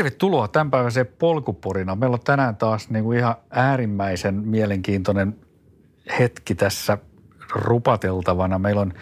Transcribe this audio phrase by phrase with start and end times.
[0.00, 1.94] Tervetuloa tämänpäiväiseen polkuporina.
[1.94, 5.36] Meillä on tänään taas niin kuin ihan äärimmäisen mielenkiintoinen
[6.18, 6.98] hetki tässä
[7.54, 8.58] rupateltavana.
[8.58, 8.92] Meillä on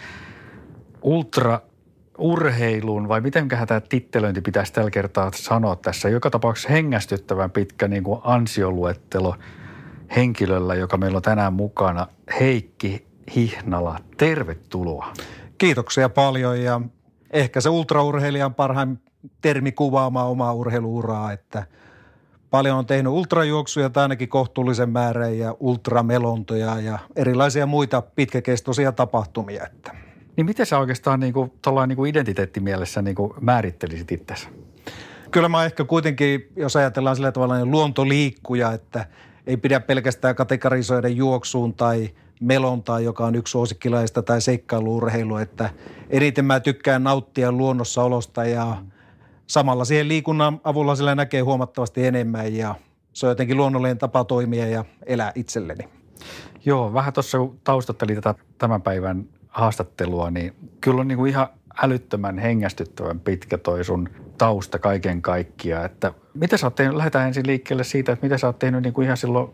[1.01, 1.61] ultra
[2.17, 6.09] urheilun, vai miten tämä tittelöinti pitäisi tällä kertaa sanoa tässä.
[6.09, 9.35] Joka tapauksessa hengästyttävän pitkä niin kuin ansioluettelo
[10.15, 12.07] henkilöllä, joka meillä on tänään mukana.
[12.39, 15.13] Heikki Hihnala, tervetuloa.
[15.57, 16.81] Kiitoksia paljon ja
[17.31, 18.99] ehkä se ultraurheilijan parhain
[19.41, 21.63] termi kuvaamaan omaa urheiluuraa, että
[22.49, 29.65] paljon on tehnyt ultrajuoksuja tai ainakin kohtuullisen määrän ja ultramelontoja ja erilaisia muita pitkäkestoisia tapahtumia.
[29.65, 29.95] Että.
[30.35, 31.51] Niin miten sä oikeastaan niin kuin,
[31.87, 34.47] niin kuin identiteettimielessä niin kuin määrittelisit itsesi?
[35.31, 39.05] Kyllä mä ehkä kuitenkin, jos ajatellaan sillä tavalla niin luontoliikkuja, että
[39.47, 42.09] ei pidä pelkästään kategorisoida juoksuun tai
[42.41, 45.69] melontaa, joka on yksi suosikkilaista tai seikkailuurheilu, että
[46.09, 48.77] eniten mä tykkään nauttia luonnossa olosta ja–
[49.49, 52.75] samalla siihen liikunnan avulla sillä näkee huomattavasti enemmän ja
[53.13, 55.89] se on jotenkin luonnollinen tapa toimia ja elää itselleni.
[56.65, 61.47] Joo, vähän tuossa kun taustatteli tätä tämän päivän haastattelua, niin kyllä on niin kuin ihan
[61.83, 65.85] älyttömän hengästyttävän pitkä toi sun tausta kaiken kaikkiaan.
[65.85, 68.93] Että mitä sä oot tehnyt, lähdetään ensin liikkeelle siitä, että mitä sä oot tehnyt niin
[68.93, 69.49] kuin ihan silloin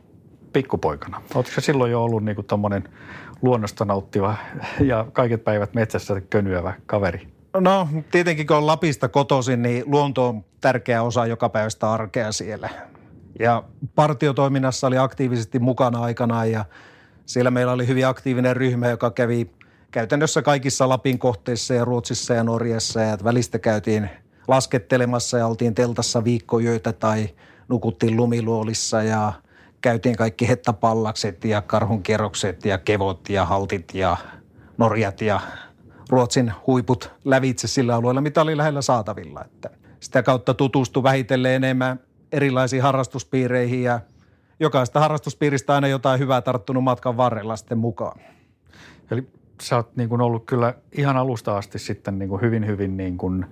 [0.53, 1.21] pikkupoikana.
[1.35, 2.83] Oletko silloin jo ollut niin kuin
[3.41, 4.35] luonnosta nauttiva
[4.79, 7.34] ja kaiket päivät metsässä könyävä kaveri?
[7.59, 12.69] No tietenkin kun on Lapista kotoisin, niin luonto on tärkeä osa joka päivästä arkea siellä.
[13.39, 13.63] Ja
[13.95, 16.65] partiotoiminnassa oli aktiivisesti mukana aikanaan ja
[17.25, 19.49] siellä meillä oli hyvin aktiivinen ryhmä, joka kävi
[19.91, 24.09] käytännössä kaikissa Lapin kohteissa ja Ruotsissa ja Norjassa ja välistä käytiin
[24.47, 27.29] laskettelemassa ja oltiin teltassa viikkojöitä tai
[27.67, 29.33] nukuttiin lumiluolissa ja
[29.81, 34.17] käytiin kaikki hettapallakset ja karhunkierrokset ja kevot ja haltit ja
[34.77, 35.39] norjat ja
[36.09, 39.45] Ruotsin huiput lävitse sillä alueella, mitä oli lähellä saatavilla.
[39.45, 41.99] Että sitä kautta tutustu vähitellen enemmän
[42.31, 43.99] erilaisiin harrastuspiireihin ja
[44.59, 48.19] jokaista harrastuspiiristä aina jotain hyvää tarttunut matkan varrella sitten mukaan.
[49.11, 49.27] Eli
[49.61, 53.17] sä oot niin kuin ollut kyllä ihan alusta asti sitten niin kuin hyvin, hyvin niin
[53.17, 53.45] kuin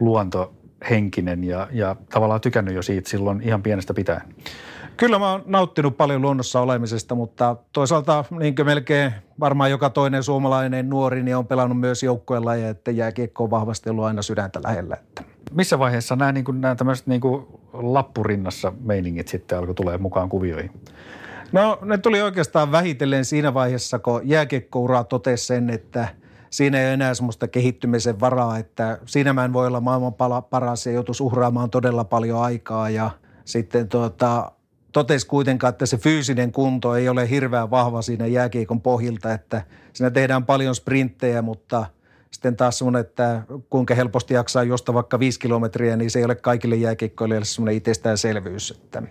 [0.00, 4.34] luontohenkinen ja, ja tavallaan tykännyt jo siitä silloin ihan pienestä pitäen.
[4.98, 10.22] Kyllä mä oon nauttinut paljon luonnossa olemisesta, mutta toisaalta niin kuin melkein varmaan joka toinen
[10.22, 14.60] suomalainen nuori niin on pelannut myös joukkojen lajeja, että jääkiekko on vahvasti ollut aina sydäntä
[14.62, 14.96] lähellä.
[14.96, 15.22] Että.
[15.52, 20.28] Missä vaiheessa nämä, niin kuin, nämä tämmöiset niin kuin lappurinnassa meiningit sitten alkoi tulee mukaan
[20.28, 20.70] kuvioihin?
[21.52, 26.08] No ne tuli oikeastaan vähitellen siinä vaiheessa, kun jääkiekkouraa totesi sen, että
[26.50, 30.14] siinä ei ole enää semmoista kehittymisen varaa, että siinä mä en voi olla maailman
[30.50, 33.10] paras ja joutuisi uhraamaan todella paljon aikaa ja
[33.44, 34.52] sitten tuota,
[34.92, 39.62] totesi kuitenkaan, että se fyysinen kunto ei ole hirveän vahva siinä jääkiekon pohjilta, että
[39.92, 41.86] siinä tehdään paljon sprinttejä, mutta
[42.30, 46.34] sitten taas semmoinen, että kuinka helposti jaksaa josta vaikka viisi kilometriä, niin se ei ole
[46.34, 48.70] kaikille jääkiekkoille semmoinen itsestäänselvyys.
[48.70, 49.02] Että.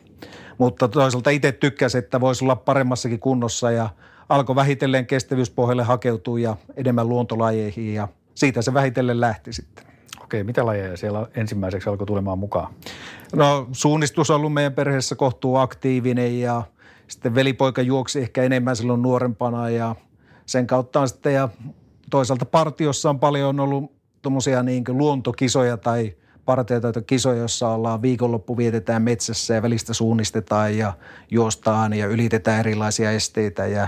[0.58, 3.90] Mutta toisaalta itse tykkäsi, että voisi olla paremmassakin kunnossa ja
[4.30, 9.86] alkoi vähitellen kestävyyspohjalle hakeutua ja enemmän luontolajeihin ja siitä se vähitellen lähti sitten.
[10.28, 12.74] Okei, mitä lajeja siellä ensimmäiseksi alkoi tulemaan mukaan?
[13.36, 16.64] No suunnistus on ollut meidän perheessä kohtuu aktiivinen ja
[17.08, 19.96] sitten velipoika juoksi ehkä enemmän silloin nuorempana ja
[20.46, 21.50] sen kautta on sitten ja
[22.10, 26.16] toisaalta partiossa on paljon ollut tuommoisia niin luontokisoja tai
[26.46, 30.94] partioita kisoja, joissa ollaan viikonloppu vietetään metsässä ja välistä suunnistetaan ja
[31.32, 33.88] juostaan ja ylitetään erilaisia esteitä ja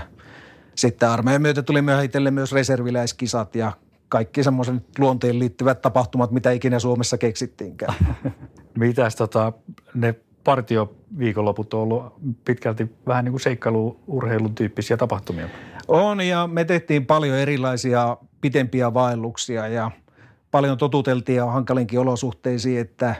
[0.74, 3.72] sitten armeijan myötä tuli myöhäitellen myös reserviläiskisat ja
[4.10, 7.94] kaikki semmoisen luonteen liittyvät tapahtumat, mitä ikinä Suomessa keksittiinkään.
[8.78, 9.52] Mitäs tota,
[9.94, 10.14] ne
[10.44, 12.14] partioviikonloput on ollut
[12.44, 15.48] pitkälti vähän niin kuin seikkailu-urheilun tyyppisiä tapahtumia?
[15.88, 19.90] On ja me tehtiin paljon erilaisia pitempiä vaelluksia ja
[20.50, 23.14] paljon totuteltiin ja hankalinkin olosuhteisiin, että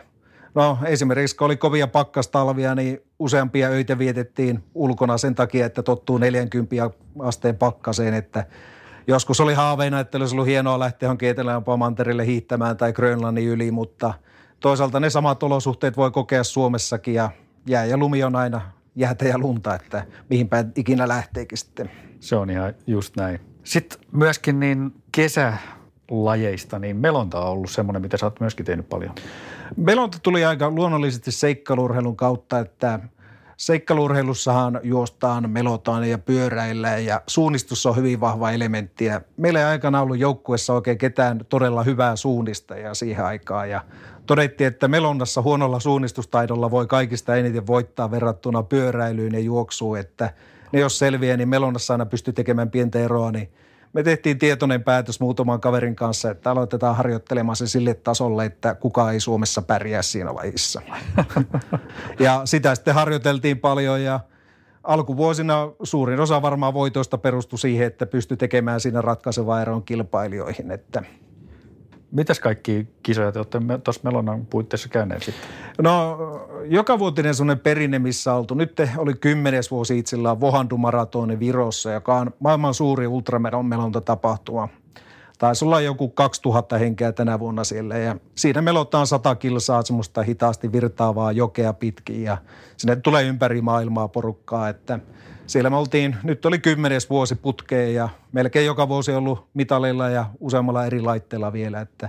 [0.55, 6.19] no esimerkiksi kun oli kovia pakkastalvia, niin useampia öitä vietettiin ulkona sen takia, että tottuu
[6.19, 8.47] 40 asteen pakkaseen, että–
[9.11, 13.71] Joskus oli haaveina, että olisi ollut hienoa lähteä johonkin etelämpään mantereelle hiihtämään tai Grönlannin yli,
[13.71, 14.15] mutta
[14.61, 17.31] toisaalta ne samat olosuhteet voi kokea Suomessakin ja
[17.67, 18.61] jää ja lumi on aina
[18.97, 21.91] jäätä ja lunta, että mihinpä ikinä lähteekin sitten.
[22.21, 23.41] Se on ihan just näin.
[23.65, 29.15] Sitten myöskin niin kesälajeista, niin melonta on ollut semmoinen, mitä sä oot myöskin tehnyt paljon.
[29.77, 33.01] Melonta tuli aika luonnollisesti seikkailurheilun kautta, että
[33.61, 39.05] seikkailurheilussahan juostaan, melotaan ja pyöräillään ja suunnistus on hyvin vahva elementti.
[39.05, 43.85] Ja meillä ei aikana ollut joukkuessa oikein ketään todella hyvää suunnistajaa siihen aikaan ja
[44.27, 50.33] todettiin, että melonnassa huonolla suunnistustaidolla voi kaikista eniten voittaa verrattuna pyöräilyyn ja juoksuun, että
[50.73, 53.53] ne jos selviää, niin melonnassa aina pystyy tekemään pientä eroa, niin
[53.93, 59.13] me tehtiin tietoinen päätös muutaman kaverin kanssa, että aloitetaan harjoittelemaan se sille tasolle, että kukaan
[59.13, 60.83] ei Suomessa pärjää siinä lajissa.
[62.19, 64.21] ja sitä sitten harjoiteltiin paljon ja
[64.85, 71.03] alkuvuosina suurin osa varmaan voitoista perustui siihen, että pystyi tekemään siinä ratkaisevaa eron kilpailijoihin, että–
[72.13, 75.51] Mitäs kaikki kisoja te olette tuossa Melonan puitteissa käyneet sitten?
[75.79, 76.19] No
[76.65, 78.55] joka vuotinen sellainen perinne, missä oltu.
[78.55, 84.69] Nyt oli kymmenes vuosi itsellään Vohandu-maratoni Virossa, joka on maailman suuri ultramelonta tapahtuma.
[85.39, 90.73] Taisi olla joku 2000 henkeä tänä vuonna siellä ja siinä melotaan 100 kilsaa semmoista hitaasti
[90.73, 92.39] virtaavaa jokea pitkin ja
[92.77, 94.99] sinne tulee ympäri maailmaa porukkaa, että–
[95.51, 100.27] siellä me oltiin, nyt oli kymmenes vuosi putkeen ja melkein joka vuosi ollut mitalilla ja
[100.41, 102.09] useammalla eri laitteella vielä, että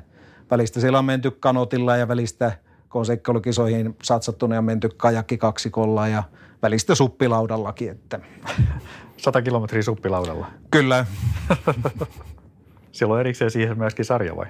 [0.52, 2.52] välistä siellä on menty kanotilla ja välistä
[2.90, 6.24] kun on seikkailukisoihin satsattuna ja menty kajakki kaksikolla ja
[6.62, 7.90] välistä suppilaudallakin.
[7.90, 8.20] Että.
[9.18, 10.48] 100 kilometriä suppilaudalla.
[10.72, 11.06] Kyllä.
[12.92, 14.46] Siellä on erikseen siihen myöskin sarja vai?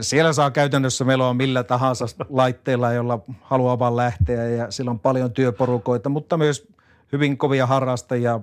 [0.00, 4.98] Siellä saa käytännössä meillä on millä tahansa laitteilla, jolla haluaa vaan lähteä ja sillä on
[4.98, 6.75] paljon työporukoita, mutta myös
[7.12, 8.40] hyvin kovia harrastajia.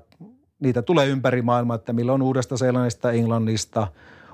[0.60, 3.88] Niitä tulee ympäri maailmaa, että milloin uudesta Seelannista, Englannista,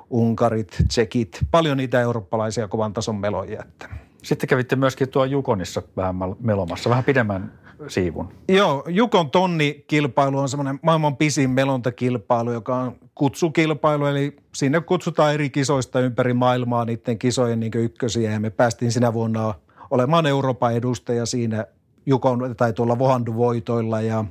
[0.10, 3.62] Unkarit, Tsekit, paljon niitä eurooppalaisia kovan tason meloja.
[3.62, 3.90] Että.
[4.24, 8.34] Sitten kävitte myöskin tuo Jukonissa vähän melomassa, vähän pidemmän siivun.
[8.50, 15.50] Joo, Jukon tonni-kilpailu on semmoinen maailman pisin melontakilpailu, joka on kutsukilpailu, eli sinne kutsutaan eri
[15.50, 19.54] kisoista ympäri maailmaa niiden kisojen niin ykkösiä, ja me päästiin sinä vuonna
[19.92, 21.66] olemaan Euroopan edustaja siinä
[22.10, 24.02] Jukon tai tuolla Vohandu-voitoilla.
[24.02, 24.26] Ja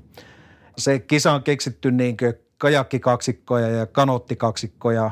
[0.78, 2.16] se kisa on keksitty niin
[2.58, 5.10] kajakkikaksikkoja ja kanottikaksikkoja,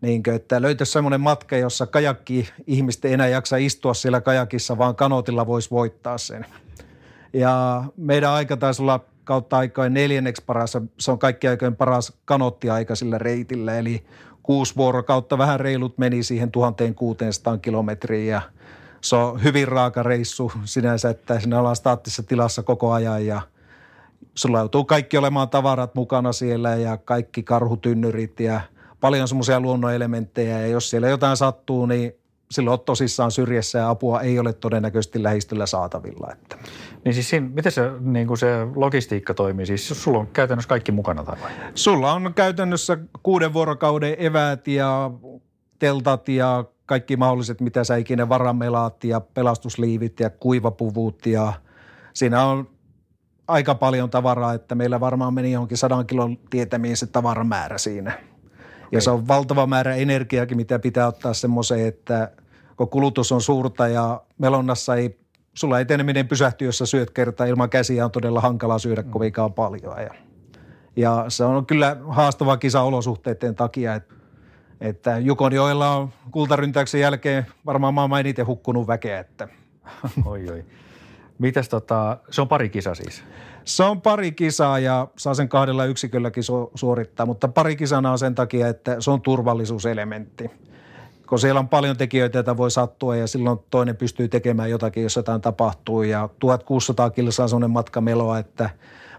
[0.00, 4.78] niin kuin, että löytäisi semmoinen matka, jossa kajakki ihmiset ei enää jaksa istua siellä kajakissa,
[4.78, 6.46] vaan kanotilla voisi voittaa sen.
[7.32, 12.94] Ja meidän aika taisi olla kautta aikoin neljänneksi paras, se on kaikki aikojen paras kanottiaika
[12.94, 14.04] sillä reitillä, eli
[14.42, 18.42] kuusi vuorokautta vähän reilut meni siihen 1600 kilometriin ja–
[19.00, 23.42] se on hyvin raaka reissu sinänsä, että sinä ollaan staattisessa tilassa koko ajan ja
[24.34, 28.60] sulla joutuu kaikki olemaan tavarat mukana siellä ja kaikki karhutynnyrit ja
[29.00, 32.12] paljon semmoisia luonnonelementtejä ja jos siellä jotain sattuu, niin
[32.50, 36.28] silloin on tosissaan syrjässä ja apua ei ole todennäköisesti lähistöllä saatavilla.
[36.32, 36.56] Että.
[37.04, 39.66] Niin siis siinä, miten se, niin kuin se logistiikka toimii?
[39.66, 41.50] Siis sulla on käytännössä kaikki mukana tai vai?
[41.74, 45.10] Sulla on käytännössä kuuden vuorokauden eväät ja
[45.78, 51.52] teltat ja kaikki mahdolliset, mitä sä ikinä varamelaat ja pelastusliivit ja kuivapuvut ja
[52.14, 52.68] siinä on
[53.48, 58.12] aika paljon tavaraa, että meillä varmaan meni johonkin sadan kilon tietämiin se tavaramäärä siinä.
[58.12, 58.88] Okay.
[58.92, 62.30] Ja se on valtava määrä energiaakin, mitä pitää ottaa semmoiseen, että
[62.76, 65.18] kun kulutus on suurta ja melonnassa ei,
[65.54, 69.10] sulla eteneminen pysähtyy, jos sä syöt kertaa ilman käsiä on todella hankala syödä mm.
[69.10, 70.02] kovinkaan paljon.
[70.02, 70.14] Ja,
[70.96, 74.14] ja se on kyllä haastava kisa olosuhteiden takia, että
[74.80, 79.18] että Jukonjoella on kultaryntäyksen jälkeen varmaan maailman eniten hukkunut väkeä.
[79.18, 79.48] Että.
[80.24, 80.64] Oi, oi.
[81.38, 83.24] Mitäs tota, se on pari kisa siis?
[83.64, 88.18] Se on pari kisaa ja saa sen kahdella yksikölläkin su- suorittaa, mutta pari kisana on
[88.18, 90.50] sen takia, että se on turvallisuuselementti.
[91.28, 95.16] Kun siellä on paljon tekijöitä, joita voi sattua ja silloin toinen pystyy tekemään jotakin, jos
[95.16, 96.02] jotain tapahtuu.
[96.02, 98.70] Ja 1600 kilsaa on sellainen matka meloa, että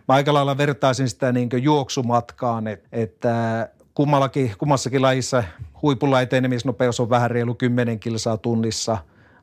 [0.08, 3.70] mä aika lailla vertaisin sitä niin juoksumatkaan, että
[4.00, 5.44] kummallakin, kummassakin lajissa
[5.82, 8.98] huipulla etenemisnopeus on vähän reilu 10 kilsaa tunnissa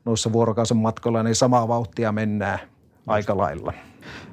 [0.05, 2.59] noissa vuorokausen matkoilla, niin samaa vauhtia mennään
[3.07, 3.73] aika lailla.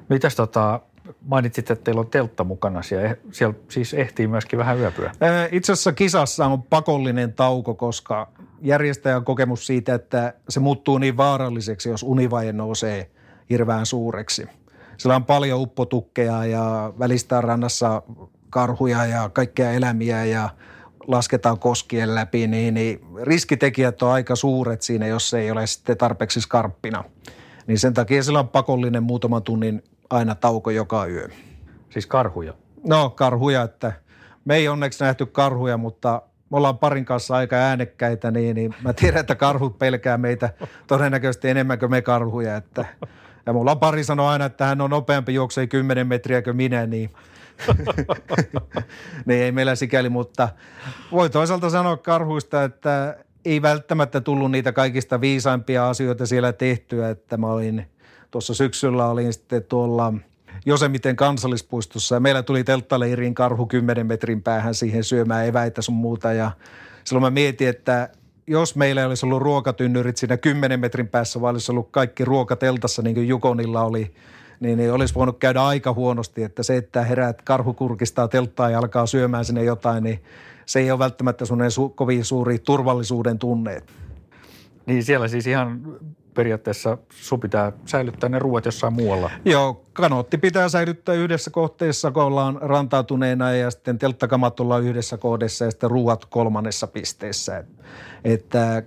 [0.09, 0.79] Mitäs tota,
[1.21, 3.05] mainitsit, että teillä on teltta mukana siellä.
[3.05, 5.11] Eh, siellä siis ehtii myöskin vähän yöpyä.
[5.51, 8.27] Itse asiassa kisassa on pakollinen tauko, koska
[8.61, 13.09] järjestäjän kokemus siitä, että se muuttuu niin vaaralliseksi, jos univaje nousee
[13.49, 14.47] hirveän suureksi.
[14.97, 18.01] Sillä on paljon uppotukkeja ja välistä rannassa
[18.55, 20.49] karhuja ja kaikkea elämiä ja
[21.07, 25.97] lasketaan koskien läpi, niin, niin riskitekijät on aika suuret siinä, jos se ei ole sitten
[25.97, 27.03] tarpeeksi skarppina.
[27.67, 31.29] Niin sen takia sillä on pakollinen muutaman tunnin aina tauko joka yö.
[31.89, 32.53] Siis karhuja?
[32.87, 33.93] No karhuja, että
[34.45, 36.21] me ei onneksi nähty karhuja, mutta
[36.51, 40.49] me ollaan parin kanssa aika äänekkäitä, niin, niin mä tiedän, että karhut pelkää meitä
[40.87, 42.85] todennäköisesti enemmän kuin me karhuja, että
[43.45, 46.85] Ja mulla on pari sanoa aina, että hän on nopeampi juoksee 10 metriä kuin minä,
[46.85, 47.09] niin
[49.25, 50.49] niin ei meillä sikäli, mutta
[51.11, 57.37] voi toisaalta sanoa karhuista, että ei välttämättä tullut niitä kaikista viisaimpia asioita siellä tehtyä, että
[57.37, 57.85] mä olin
[58.31, 60.13] tuossa syksyllä olin sitten tuolla
[60.65, 66.33] Josemiten kansallispuistossa ja meillä tuli telttaleiriin karhu 10 metrin päähän siihen syömään eväitä sun muuta
[66.33, 66.51] ja
[67.03, 68.09] silloin mä mietin, että
[68.47, 73.01] jos meillä ei olisi ollut ruokatynnyrit siinä 10 metrin päässä, vaan olisi ollut kaikki ruokateltassa
[73.01, 74.13] niin kuin Jukonilla oli,
[74.59, 78.79] niin, niin olisi voinut käydä aika huonosti, että se, että heräät karhu kurkistaa telttaa ja
[78.79, 80.23] alkaa syömään sinne jotain, niin
[80.65, 83.81] se ei ole välttämättä sellainen su- kovin suuri turvallisuuden tunne.
[84.85, 85.81] Niin siellä siis ihan
[86.35, 89.31] periaatteessa sun pitää säilyttää ne ruoat jossain muualla.
[89.45, 95.65] Joo, kanootti pitää säilyttää yhdessä kohteessa, kun ollaan rantautuneena ja sitten telttakamat ollaan yhdessä kohdassa
[95.65, 97.63] ja sitten ruuat kolmannessa pisteessä.
[98.23, 98.83] Että,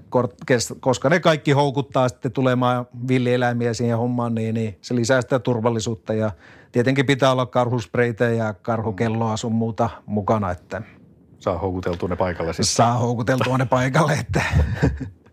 [0.81, 6.15] koska ne kaikki houkuttaa sitten tulemaan villieläimiä siihen hommaan, niin, niin se lisää sitä turvallisuutta
[6.15, 6.33] ja
[6.73, 10.83] tietenkin pitää olla karhuspreitä ja karhukelloa sun muuta mukana, että–
[11.39, 12.67] Saa houkuteltua ne paikalle sitten.
[12.67, 14.43] Saa houkuteltua ne paikalle, että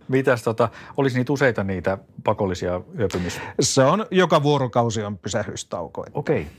[0.08, 3.42] Mitäs tota, olisi niitä useita niitä pakollisia yöpymisiä?
[3.60, 6.06] Se on, joka vuorokausi on pysähystauko.
[6.14, 6.42] Okei.
[6.42, 6.54] Okay.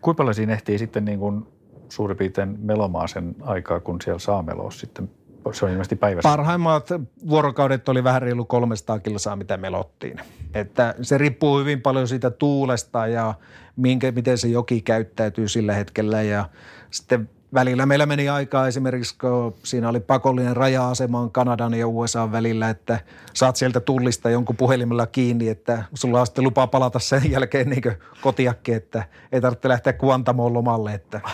[0.00, 1.46] Kuinka paljon siinä ehtii sitten niin kuin
[1.88, 5.10] suurin piirtein melomaan sen aikaa, kun siellä saa meloa sitten?
[5.52, 6.28] Se on ilmeisesti päivässä.
[6.28, 6.88] Parhaimmat
[7.28, 10.20] vuorokaudet oli vähän reilu 300 kilsaa, mitä melottiin.
[10.54, 13.34] Että se riippuu hyvin paljon siitä tuulesta ja
[13.76, 16.22] minkä, miten se joki käyttäytyy sillä hetkellä.
[16.22, 16.48] Ja
[16.90, 22.70] sitten välillä meillä meni aikaa esimerkiksi, kun siinä oli pakollinen raja-asema Kanadan ja USA välillä,
[22.70, 23.00] että
[23.34, 27.82] saat sieltä tullista jonkun puhelimella kiinni, että sulla on sitten lupa palata sen jälkeen niin
[28.20, 30.94] kotiakki, että ei tarvitse lähteä Kuantamoon lomalle.
[30.94, 31.20] Että.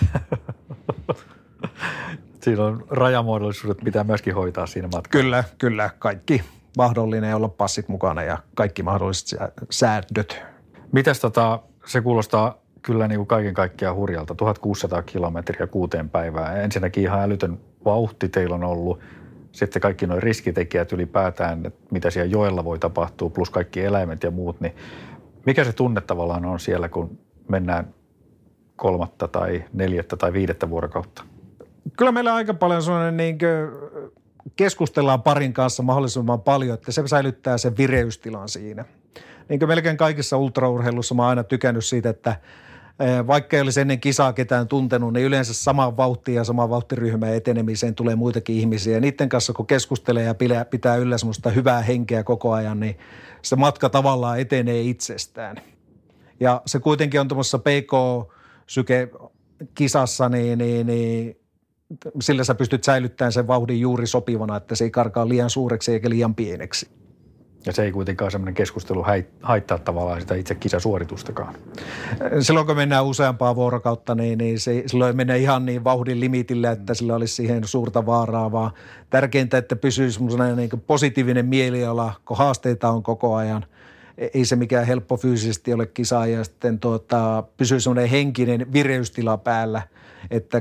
[2.43, 5.23] siinä on rajamuodollisuudet, pitää myöskin hoitaa siinä matkalla.
[5.23, 5.91] Kyllä, kyllä.
[5.99, 6.43] Kaikki
[6.77, 10.43] mahdollinen olla passit mukana ja kaikki mahdolliset säädöt.
[10.93, 14.35] Mitäs tota, se kuulostaa kyllä niin kuin kaiken kaikkiaan hurjalta.
[14.35, 16.61] 1600 kilometriä kuuteen päivään.
[16.61, 19.01] Ensinnäkin ihan älytön vauhti teillä on ollut.
[19.53, 24.31] Sitten kaikki nuo riskitekijät ylipäätään, että mitä siellä joella voi tapahtua, plus kaikki eläimet ja
[24.31, 24.61] muut.
[24.61, 24.77] Niin
[25.47, 27.19] mikä se tunne tavallaan on siellä, kun
[27.49, 27.95] mennään
[28.77, 31.25] kolmatta tai neljättä tai viidettä vuorokautta?
[31.97, 33.39] Kyllä meillä aika paljon sellainen niin
[34.57, 38.85] keskustellaan parin kanssa mahdollisimman paljon, että se säilyttää sen vireystilan siinä.
[39.49, 42.37] Niin kuin melkein kaikissa ultraurheilussa mä oon aina tykännyt siitä, että–
[43.27, 47.95] vaikka ei olisi ennen kisaa ketään tuntenut, niin yleensä sama vauhti ja sama vauhtiryhmä etenemiseen
[47.95, 48.95] tulee muitakin ihmisiä.
[48.95, 50.35] Ja niiden kanssa kun keskustelee ja
[50.71, 52.99] pitää yllä semmoista hyvää henkeä koko ajan, niin
[53.43, 55.57] se matka tavallaan etenee itsestään.
[56.41, 59.09] Ja se kuitenkin on tuommoisessa PK-syke
[59.75, 61.41] kisassa, niin, niin, niin
[62.21, 66.11] sillä sä pystyt säilyttämään sen vauhdin juuri sopivana, että se ei karkaa liian suureksi eikä
[66.11, 66.98] liian pieneksi.
[67.67, 69.05] Ja se ei kuitenkaan semmoinen keskustelu
[69.43, 71.55] haittaa tavallaan sitä itse kisasuoritustakaan.
[72.41, 76.95] Silloin kun mennään useampaa vuorokautta, niin, niin se, silloin menee ihan niin vauhdin limitille, että
[76.95, 78.71] sillä olisi siihen suurta vaaraa, vaan
[79.11, 83.65] tärkeintä, että pysyy semmoinen niin positiivinen mieliala, kun haasteita on koko ajan.
[84.35, 89.83] Ei se mikään helppo fyysisesti ole kisa ja sitten tuota, pysyy semmoinen henkinen vireystila päällä,
[90.31, 90.61] että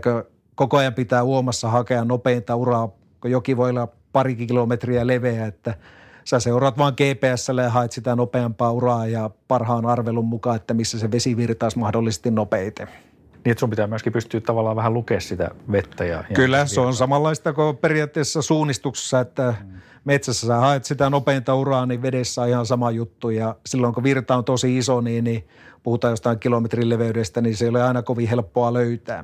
[0.55, 2.89] koko ajan pitää uomassa hakea nopeinta uraa,
[3.21, 5.73] kun joki voi olla pari kilometriä leveä, että–
[6.27, 10.99] sä seuraat vaan GPSlle ja haet sitä nopeampaa uraa ja parhaan arvelun mukaan, että missä
[10.99, 12.87] se vesi virtaisi mahdollisesti nopeiten.
[12.87, 16.05] Niin, että sun pitää myöskin pystyä tavallaan vähän lukea sitä vettä.
[16.05, 19.77] Ja, Kyllä, se on samanlaista kuin periaatteessa suunnistuksessa, että mm.
[20.05, 23.29] metsässä sä haet sitä nopeinta uraa, niin vedessä on ihan sama juttu.
[23.29, 25.47] Ja silloin kun virta on tosi iso, niin, niin
[25.83, 29.23] puhutaan jostain kilometrin leveydestä, niin se ei ole aina kovin helppoa löytää.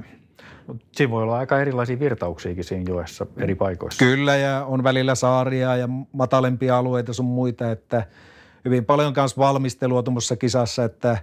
[0.91, 4.05] Siinä voi olla aika erilaisia virtauksiakin siinä joessa eri paikoissa.
[4.05, 8.03] Kyllä ja on välillä saaria ja matalempia alueita sun muita, että
[8.65, 11.17] hyvin paljon kanssa valmistelua tuommoisessa kisassa, että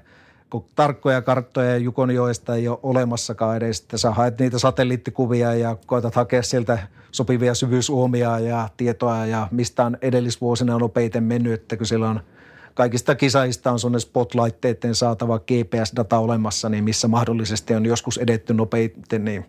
[0.51, 6.15] kun tarkkoja karttoja Jukonjoesta ei ole olemassakaan edes, että sä haet niitä satelliittikuvia ja koetat
[6.15, 6.79] hakea sieltä
[7.13, 12.21] sopivia syvyysuomia ja tietoa ja mistä on edellisvuosina nopeiten mennyt, että kun siellä on–
[12.75, 19.25] kaikista kisaista on sellainen spotlaitteiden saatava GPS-data olemassa, niin missä mahdollisesti on joskus edetty nopeiten,
[19.25, 19.47] niin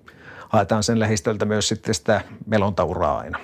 [0.49, 3.39] haetaan sen lähistöltä myös sitten sitä melontauraa aina.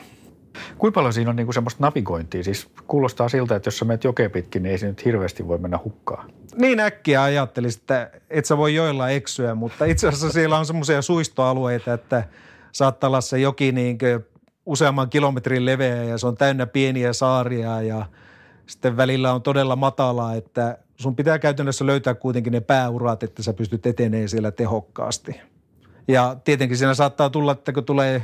[0.77, 2.43] Kuinka paljon siinä on niinku semmoista navigointia?
[2.43, 5.57] Siis kuulostaa siltä, että jos sä menet jokeen pitkin, niin ei se nyt hirveästi voi
[5.57, 6.31] mennä hukkaan.
[6.55, 11.01] Niin äkkiä ajattelisin, että et sä voi joilla eksyä, mutta itse asiassa siellä on semmoisia
[11.01, 12.23] suistoalueita, että
[12.71, 13.97] saattaa olla se joki niin
[14.65, 18.05] useamman kilometrin leveä ja se on täynnä pieniä saaria ja–
[18.67, 23.53] sitten välillä on todella matalaa, että sun pitää käytännössä löytää kuitenkin ne pääurat, että sä
[23.53, 25.41] pystyt etenee siellä tehokkaasti.
[26.07, 28.23] Ja tietenkin siinä saattaa tulla, että kun tulee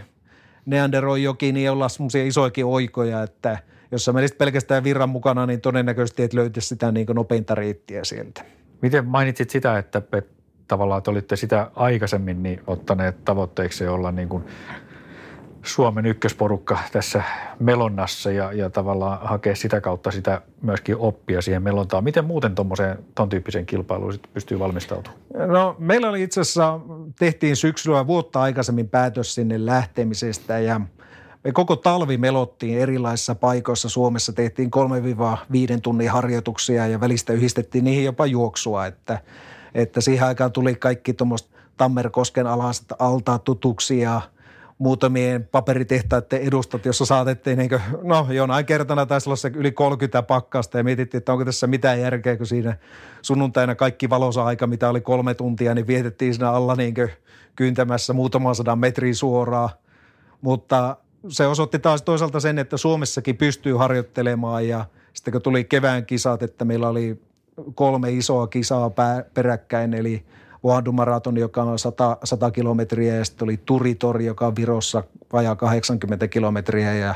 [0.66, 3.58] Neanderoin joki, niin olla semmoisia isoikin oikoja, että
[3.94, 8.46] Jos sä menisit pelkästään virran mukana, niin todennäköisesti et löytäisi sitä niin nopeinta reittiä sieltä.
[8.82, 14.30] Miten mainitsit sitä, että, että tavallaan te olitte sitä aikaisemmin niin ottaneet tavoitteeksi olla niin
[14.30, 14.44] kuin
[15.64, 17.24] Suomen ykkösporukka tässä
[17.60, 22.04] melonnassa ja, ja tavallaan hakea sitä kautta sitä myöskin oppia siihen melontaan.
[22.04, 25.22] Miten muuten tuommoiseen, ton tyyppiseen kilpailuun sitten pystyy valmistautumaan?
[25.48, 26.80] No meillä oli itse asiassa,
[27.20, 30.82] tehtiin syksyllä vuotta aikaisemmin päätös sinne lähtemisestä ja
[31.44, 34.34] me koko talvi melottiin erilaisissa paikoissa Suomessa.
[34.34, 34.72] Tehtiin
[35.78, 39.20] 3-5 tunnin harjoituksia ja välistä yhdistettiin niihin jopa juoksua, että,
[39.76, 44.22] että siihen aikaan tuli kaikki tuommoista Tammerkosken alaiset altaat tutuksi ja–
[44.78, 50.24] muutamien paperitehtaiden edustat, jossa saatettiin, niin kuin, no jonain kertana taisi olla se yli 30
[50.24, 52.78] pakkasta ja mietittiin, että onko tässä mitään järkeä, kun siinä
[53.22, 56.94] sunnuntaina kaikki valosa aika, mitä oli kolme tuntia, niin vietettiin siinä alla niin
[57.56, 59.70] kyyntämässä muutaman sadan metrin suoraan.
[60.42, 66.06] Mutta se osoitti taas toisaalta sen, että Suomessakin pystyy harjoittelemaan ja sitten kun tuli kevään
[66.06, 67.22] kisat, että meillä oli
[67.76, 68.92] kolme isoa kisaa
[69.34, 70.24] peräkkäin, eli–
[70.64, 70.94] Oadu
[71.40, 75.04] joka on 100, 100 kilometriä ja sitten oli Turitori, joka on Virossa
[75.34, 77.16] vajaa 80 kilometriä ja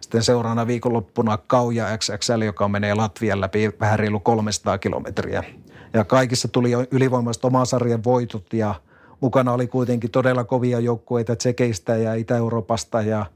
[0.00, 5.44] sitten seuraavana viikonloppuna Kauja XXL, joka menee Latvian läpi vähän reilu 300 kilometriä.
[5.92, 8.74] Ja kaikissa tuli ylivoimaiset oman sarjan voitot ja
[9.20, 13.26] mukana oli kuitenkin todella kovia joukkueita Tsekeistä ja Itä-Euroopasta ja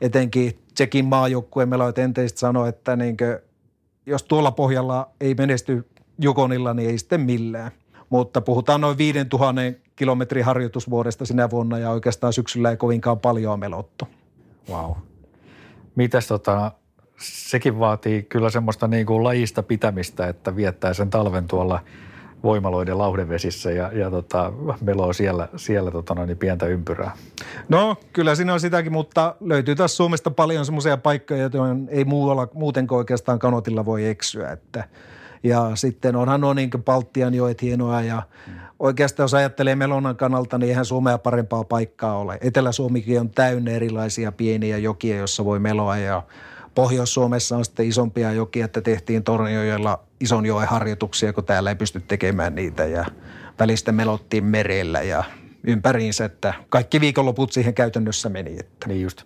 [0.00, 3.38] etenkin Tsekin maajoukkue Meloit enteistä sanoi, että niin kuin,
[4.06, 5.88] jos tuolla pohjalla ei menesty
[6.20, 7.72] Jukonilla, niin ei sitten millään–
[8.10, 9.62] mutta puhutaan noin 5000
[9.96, 14.08] kilometrin harjoitusvuodesta sinä vuonna ja oikeastaan syksyllä ei kovinkaan paljon melottu.
[14.70, 14.90] Wow.
[15.94, 16.72] Mitäs tota,
[17.20, 21.80] sekin vaatii kyllä semmoista niin kuin lajista pitämistä, että viettää sen talven tuolla
[22.42, 27.16] voimaloiden lauhdevesissä ja, ja tota, meloo siellä, siellä tota noin, niin pientä ympyrää.
[27.68, 32.48] No kyllä siinä on sitäkin, mutta löytyy taas Suomesta paljon semmoisia paikkoja, joita ei muualla
[32.54, 34.84] muuten oikeastaan kanotilla voi eksyä, että–
[35.42, 38.52] ja sitten onhan nuo niin Baltian joet hienoa ja mm.
[38.78, 42.38] oikeastaan jos ajattelee Melonan kannalta, niin eihän Suomea parempaa paikkaa ole.
[42.40, 46.22] Etelä-Suomikin on täynnä erilaisia pieniä jokia, joissa voi meloa ja
[46.74, 52.00] Pohjois-Suomessa on sitten isompia jokia, että tehtiin Torniojoella ison joen harjoituksia, kun täällä ei pysty
[52.00, 53.04] tekemään niitä ja
[53.58, 55.24] välistä melottiin merellä ja
[55.64, 58.56] ympäriinsä, että kaikki viikonloput siihen käytännössä meni.
[58.60, 58.88] Että.
[58.88, 59.22] Niin just.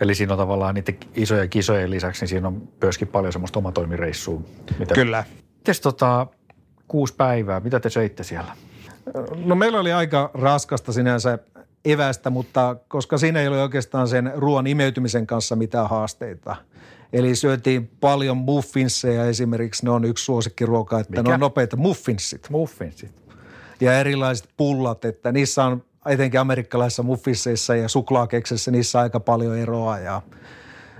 [0.00, 4.40] Eli siinä on tavallaan niiden isojen kisojen lisäksi, niin siinä on myöskin paljon semmoista omatoimireissua.
[4.78, 5.24] Mitä Kyllä.
[5.62, 6.26] Mites tota,
[6.88, 8.56] kuusi päivää, mitä te söitte siellä?
[9.44, 11.38] No meillä oli aika raskasta sinänsä
[11.84, 16.56] evästä, mutta koska siinä ei ole oikeastaan sen ruoan imeytymisen kanssa mitään haasteita.
[17.12, 21.22] Eli syötiin paljon muffinsseja esimerkiksi, ne on yksi suosikkiruoka, että Mikä?
[21.22, 22.50] ne on nopeita muffinsit.
[22.50, 23.22] Muffinsit.
[23.80, 29.98] Ja erilaiset pullat, että niissä on etenkin amerikkalaisissa muffinsseissa ja suklaakeksessä niissä aika paljon eroa.
[29.98, 30.22] Ja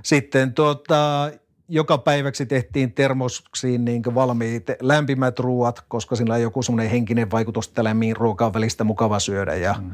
[0.03, 1.31] sitten tuota,
[1.73, 7.69] joka päiväksi tehtiin termoksiin niin valmiit lämpimät ruuat, koska sillä on joku semmoinen henkinen vaikutus,
[7.69, 9.55] että lämmin ruokaa välistä mukava syödä.
[9.55, 9.91] Ja mm.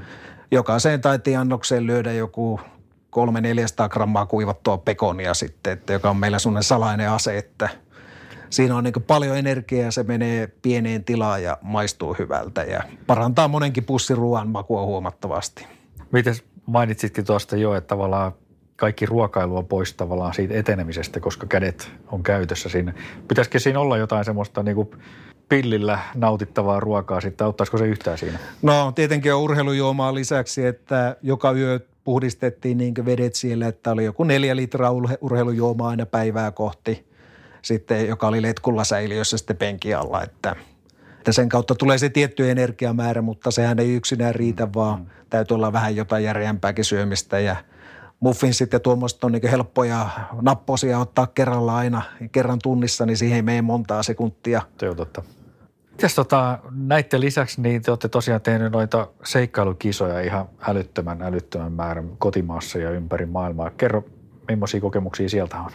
[0.51, 2.61] jokaiseen taitiin annokseen lyödä joku
[3.17, 7.69] 300-400 grammaa kuivattua pekonia sitten, että joka on meillä semmoinen salainen ase, että
[8.51, 13.85] siinä on niin paljon energiaa se menee pieneen tilaan ja maistuu hyvältä ja parantaa monenkin
[13.85, 15.67] pussiruoan makua huomattavasti.
[16.13, 16.35] Miten
[16.67, 18.33] mainitsitkin tuosta jo, että tavallaan
[18.79, 22.95] kaikki ruokailu on pois tavallaan siitä etenemisestä, koska kädet on käytössä siinä.
[23.29, 24.91] Pitäisikö siinä olla jotain semmoista niin kuin
[25.49, 28.39] pillillä nautittavaa ruokaa sitten, auttaisiko se yhtään siinä?
[28.63, 34.25] No tietenkin on urheilujuomaa lisäksi, että joka yö puhdistettiin niin vedet siellä, että oli joku
[34.25, 37.07] neljä litraa urheilujuomaa aina päivää kohti,
[37.63, 40.57] sitten, joka oli letkulla säiliössä sitten penki alla, että,
[41.19, 45.07] että sen kautta tulee se tietty energiamäärä, mutta sehän ei yksinään riitä, vaan mm.
[45.31, 47.57] täytyy olla vähän jotain järeämpääkin syömistä ja–
[48.21, 52.03] muffinsit ja tuommoista on niin helppoja napposia ottaa kerralla aina
[52.33, 54.63] kerran tunnissa, niin siihen ei mene montaa sekuntia.
[54.79, 55.23] Se on totta.
[55.91, 62.11] Mitäs tota, näiden lisäksi niin te olette tosiaan tehneet noita seikkailukisoja ihan älyttömän, älyttömän määrän
[62.19, 63.71] kotimaassa ja ympäri maailmaa.
[63.71, 64.05] Kerro,
[64.49, 65.71] millaisia kokemuksia sieltä on?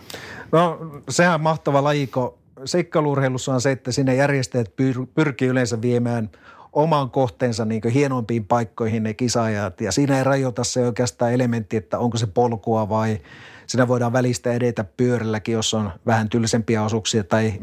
[0.52, 0.80] No
[1.10, 2.38] sehän mahtava lajiko.
[2.66, 6.30] Seikkailuurheilussa on se, että sinne järjestäjät pyr- pyrkii yleensä viemään–
[6.74, 9.82] oman kohteensa niin hienompiin paikkoihin ne kisaajat.
[9.82, 13.20] Ja siinä ei rajoita se oikeastaan elementti, että onko se polkua vai
[13.68, 17.54] siinä voidaan välistä edetä pyörälläkin, jos on vähän tylsempiä osuuksia tai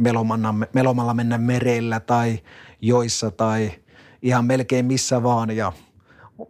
[0.73, 2.39] melomalla mennä merellä tai
[2.81, 3.71] joissa tai
[4.23, 5.51] ihan melkein missä vaan.
[5.51, 5.73] Ja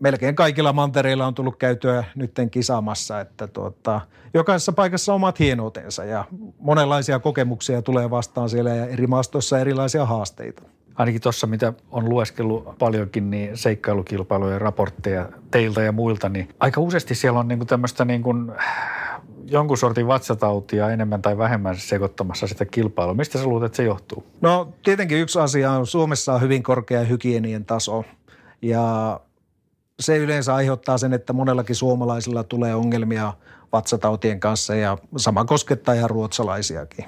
[0.00, 4.00] melkein kaikilla mantereilla on tullut käytyä nytten kisaamassa, että tuota,
[4.34, 6.24] jokaisessa paikassa omat hienoutensa ja
[6.58, 10.62] monenlaisia kokemuksia tulee vastaan siellä ja eri maastoissa erilaisia haasteita
[11.00, 17.14] ainakin tuossa, mitä on lueskellut paljonkin, niin seikkailukilpailuja raportteja teiltä ja muilta, niin aika useasti
[17.14, 18.34] siellä on niinku tämmöistä niinku
[19.46, 23.14] jonkun sortin vatsatautia enemmän tai vähemmän sekoittamassa sitä kilpailua.
[23.14, 24.24] Mistä sä luulet, että se johtuu?
[24.40, 28.04] No tietenkin yksi asia on, Suomessa on hyvin korkea hygienien taso
[28.62, 29.20] ja
[30.00, 33.32] se yleensä aiheuttaa sen, että monellakin suomalaisilla tulee ongelmia
[33.72, 37.04] vatsatautien kanssa ja sama koskettaa ihan ruotsalaisiakin.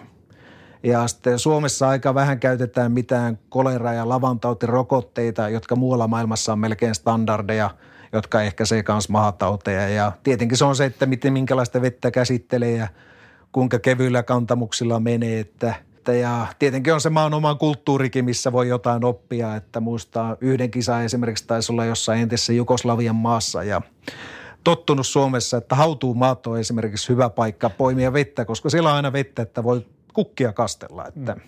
[0.82, 6.94] Ja sitten Suomessa aika vähän käytetään mitään kolera- ja lavantautirokotteita, jotka muualla maailmassa on melkein
[6.94, 7.70] standardeja,
[8.12, 9.88] jotka ehkäisee myös mahatauteja.
[9.88, 12.88] Ja tietenkin se on se, että miten, minkälaista vettä käsittelee ja
[13.52, 15.40] kuinka kevyillä kantamuksilla menee.
[15.40, 15.74] Että,
[16.12, 19.56] ja tietenkin on se maan oma kulttuurikin, missä voi jotain oppia.
[19.56, 23.82] Että muistaa yhden kisan esimerkiksi taisi olla jossain entisessä Jugoslavian maassa ja
[24.64, 29.12] tottunut Suomessa, että hautuu maat on esimerkiksi hyvä paikka poimia vettä, koska siellä on aina
[29.12, 31.40] vettä, että voi kukkia kastella, että, mm.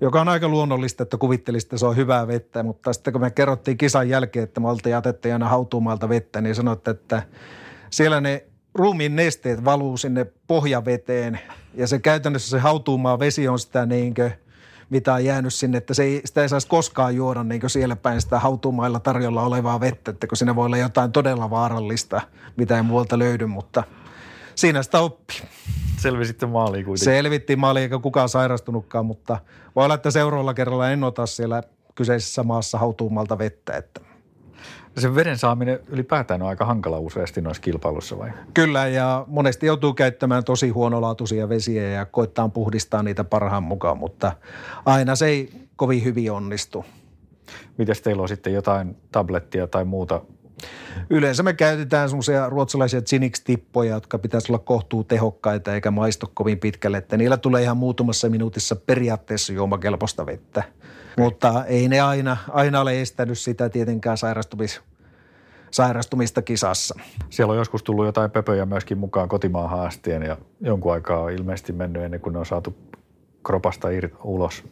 [0.00, 3.30] joka on aika luonnollista, että kuvittelisit, että se on hyvää vettä, mutta sitten kun me
[3.30, 7.22] kerrottiin kisan jälkeen, että me oltiin jätetty aina hautuumaalta vettä, niin sanoitte, että
[7.90, 11.40] siellä ne ruumiin nesteet valuu sinne pohjaveteen
[11.74, 14.30] ja se käytännössä se hautuumaa vesi on sitä niinkö,
[14.90, 18.20] mitä on jäänyt sinne, että se ei, sitä ei saisi koskaan juoda niin siellä päin
[18.20, 22.20] sitä hautuumailla tarjolla olevaa vettä, että kun siinä voi olla jotain todella vaarallista,
[22.56, 23.84] mitä ei muualta löydy, mutta
[24.60, 25.40] siinä sitä oppii.
[25.96, 27.14] Selvisitte maaliin kuitenkin.
[27.14, 29.38] Selvittiin maaliin eikä kukaan sairastunutkaan, mutta
[29.76, 31.62] voi olla, että seuraavalla kerralla en ota siellä
[31.94, 33.76] kyseisessä maassa hautuumalta vettä.
[33.76, 34.00] Että.
[34.98, 38.30] Se veden saaminen ylipäätään on aika hankala useasti noissa kilpailussa vai?
[38.54, 44.32] Kyllä ja monesti joutuu käyttämään tosi huonolaatuisia vesiä ja koittaa puhdistaa niitä parhaan mukaan, mutta
[44.84, 46.84] aina se ei kovin hyvin onnistu.
[47.78, 50.20] Mites teillä on sitten jotain tablettia tai muuta
[51.10, 56.98] Yleensä me käytetään semmoisia ruotsalaisia Zinix-tippoja, jotka pitäisi olla kohtuu tehokkaita eikä maisto kovin pitkälle.
[56.98, 60.62] Että niillä tulee ihan muutamassa minuutissa periaatteessa juomakelpoista vettä.
[61.18, 64.80] Mutta ei ne aina, aina ole estänyt sitä tietenkään sairastumis,
[65.70, 66.94] sairastumista kisassa.
[67.30, 71.72] Siellä on joskus tullut jotain pöpöjä myöskin mukaan kotimaan haastien ja jonkun aikaa on ilmeisesti
[71.72, 72.76] mennyt ennen kuin ne on saatu
[73.44, 74.64] kropasta ir- ulos.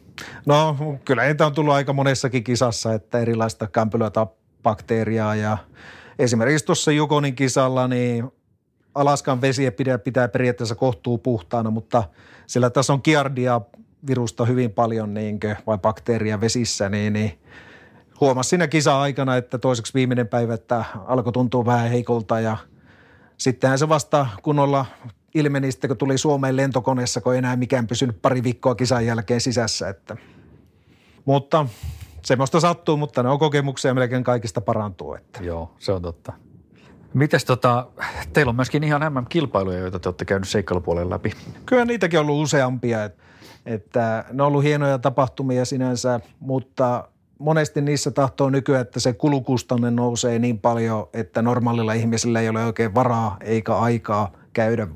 [0.45, 4.11] No kyllä niitä on tullut aika monessakin kisassa, että erilaista kämpylöä
[4.63, 5.57] bakteeriaa ja
[6.19, 8.31] esimerkiksi tuossa Jukonin kisalla niin
[8.95, 12.03] Alaskan vesiä pitää, pitää periaatteessa kohtuu puhtaana, mutta
[12.47, 13.61] sillä tässä on kiardia
[14.07, 17.39] virusta hyvin paljon niinkö, vai bakteeria vesissä, niin, niin
[18.19, 22.57] huomasi siinä kisa-aikana, että toiseksi viimeinen päivä, että alkoi tuntua vähän heikolta ja
[23.37, 24.85] sittenhän se vasta kunnolla
[25.35, 29.41] ilmeni sitten, kun tuli Suomeen lentokoneessa, kun ei enää mikään pysynyt pari viikkoa kisan jälkeen
[29.41, 29.89] sisässä.
[29.89, 30.17] Että.
[31.25, 31.65] Mutta
[32.25, 35.13] semmoista sattuu, mutta ne on kokemuksia melkein kaikista parantuu.
[35.13, 35.43] Että.
[35.43, 36.33] Joo, se on totta.
[37.13, 37.87] Mites tota,
[38.33, 41.31] teillä on myöskin ihan MM-kilpailuja, joita te olette käynyt seikkailupuolen läpi.
[41.65, 43.23] Kyllä niitäkin on ollut useampia, että,
[43.65, 47.07] että ne on ollut hienoja tapahtumia sinänsä, mutta
[47.39, 52.65] monesti niissä tahtoo nykyään, että se kulukustanne nousee niin paljon, että normaalilla ihmisellä ei ole
[52.65, 54.87] oikein varaa eikä aikaa käydä,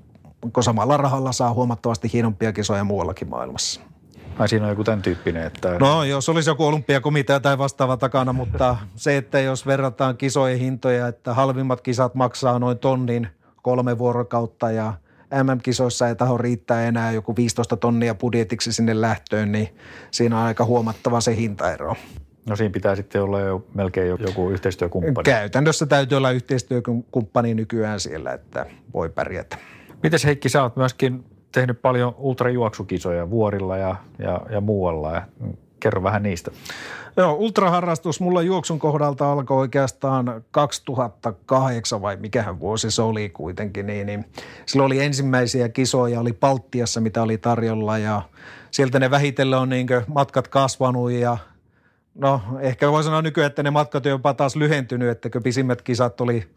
[0.53, 3.81] kun samalla rahalla saa huomattavasti hienompia kisoja muuallakin maailmassa.
[4.39, 5.77] Ai siinä on joku tämän tyyppinen, että...
[5.79, 11.07] No jos olisi joku olympiakomitea tai vastaava takana, mutta se, että jos verrataan kisojen hintoja,
[11.07, 13.27] että halvimmat kisat maksaa noin tonnin
[13.61, 14.93] kolme vuorokautta ja
[15.43, 19.75] MM-kisoissa ei taho riittää enää joku 15 tonnia budjetiksi sinne lähtöön, niin
[20.11, 21.95] siinä on aika huomattava se hintaero.
[22.49, 25.23] No siinä pitää sitten olla jo melkein joku yhteistyökumppani.
[25.23, 29.57] Käytännössä täytyy olla yhteistyökumppani nykyään siellä, että voi pärjätä.
[30.03, 35.11] Mites Heikki, sä oot myöskin tehnyt paljon ultrajuoksukisoja vuorilla ja, ja, ja muualla.
[35.11, 35.21] Ja
[35.79, 36.51] kerro vähän niistä.
[37.17, 43.87] Joo, ultraharrastus mulla juoksun kohdalta alkoi oikeastaan 2008 vai mikähän vuosi se oli kuitenkin.
[43.87, 44.25] Niin, niin
[44.65, 48.21] silloin oli ensimmäisiä kisoja, oli Palttiassa mitä oli tarjolla ja
[48.71, 51.37] sieltä ne vähitellen on niin matkat kasvanut ja
[52.15, 56.21] no ehkä voi sanoa nykyään, että ne matkat on jopa taas lyhentynyt, että pisimmät kisat
[56.21, 56.47] oli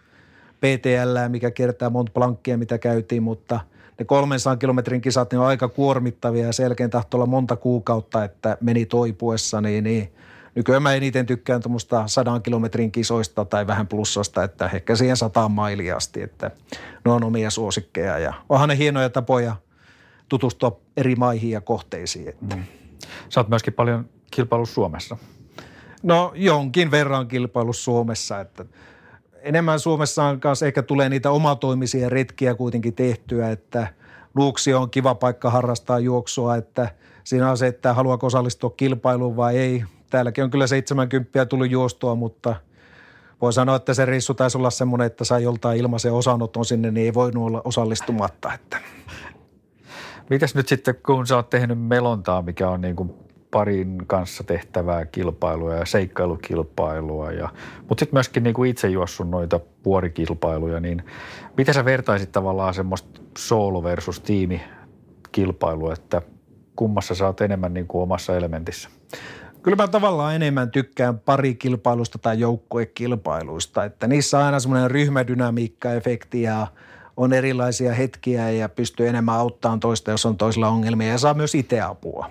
[0.58, 3.60] PTL, mikä kiertää Mont Blancia, mitä käytiin, mutta–
[3.98, 8.58] ne 300 kilometrin kisat ne on aika kuormittavia ja selkeän tahtoo olla monta kuukautta, että
[8.60, 10.12] meni toipuessa, niin, niin
[10.54, 15.50] nykyään mä eniten tykkään tuommoista sadan kilometrin kisoista tai vähän plussasta, että ehkä siihen sataan
[15.50, 16.50] mailia asti, että
[17.04, 19.56] ne on omia suosikkeja ja onhan ne hienoja tapoja
[20.28, 22.28] tutustua eri maihin ja kohteisiin.
[22.28, 22.56] Että.
[22.56, 22.64] Mm.
[23.28, 25.16] Sä oot myöskin paljon kilpailu Suomessa.
[26.02, 28.64] No jonkin verran kilpailu Suomessa, että
[29.46, 33.86] enemmän Suomessa on kanssa ehkä tulee niitä omatoimisia retkiä kuitenkin tehtyä, että
[34.34, 36.88] Luuksio on kiva paikka harrastaa juoksua, että
[37.24, 39.84] siinä on se, että haluaako osallistua kilpailuun vai ei.
[40.10, 42.56] Täälläkin on kyllä 70 tullut juostua, mutta
[43.40, 47.04] voi sanoa, että se reissu taisi olla semmoinen, että sai joltain ilmaisen osanoton sinne, niin
[47.04, 48.52] ei voinut olla osallistumatta.
[48.52, 48.78] Että.
[50.30, 55.04] Mitäs nyt sitten, kun sä oot tehnyt melontaa, mikä on niin kuin parin kanssa tehtävää
[55.04, 57.48] kilpailua ja seikkailukilpailua, ja,
[57.88, 61.04] mutta sitten myöskin niin kuin itse juossut noita vuorikilpailuja, niin
[61.56, 64.62] miten sä vertaisit tavallaan semmoista solo versus tiimi
[65.32, 66.22] kilpailua, että
[66.76, 68.88] kummassa sä oot enemmän niin kuin omassa elementissä?
[69.62, 76.66] Kyllä mä tavallaan enemmän tykkään parikilpailusta tai joukkuekilpailuista, että niissä on aina semmoinen ryhmädynamiikka-efekti ja
[77.16, 81.54] on erilaisia hetkiä ja pystyy enemmän auttamaan toista, jos on toisella ongelmia ja saa myös
[81.54, 82.30] itse apua.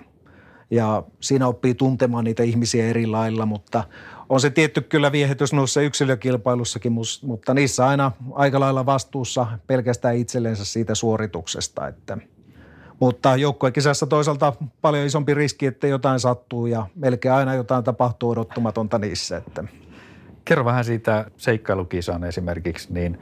[0.71, 3.83] Ja siinä oppii tuntemaan niitä ihmisiä eri lailla, mutta
[4.29, 10.65] on se tietty kyllä viehätys noissa yksilökilpailussakin, mutta niissä aina aika lailla vastuussa pelkästään itsellensä
[10.65, 12.17] siitä suorituksesta, että–
[12.99, 18.99] mutta joukkuekisassa toisaalta paljon isompi riski, että jotain sattuu ja melkein aina jotain tapahtuu odottamatonta
[18.99, 19.37] niissä.
[19.37, 19.63] Että.
[20.45, 23.19] Kerro vähän siitä seikkailukisan esimerkiksi niin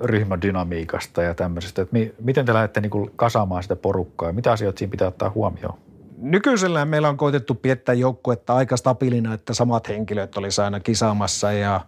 [0.00, 1.82] ryhmädynamiikasta ja tämmöisestä.
[1.82, 5.30] Että mi- miten te lähdette niin kasaamaan sitä porukkaa ja mitä asioita siinä pitää ottaa
[5.30, 5.78] huomioon?
[6.18, 11.80] Nykyisellään meillä on koitettu piettää joukkuetta aika stabiilina, että samat henkilöt olisi aina kisaamassa ja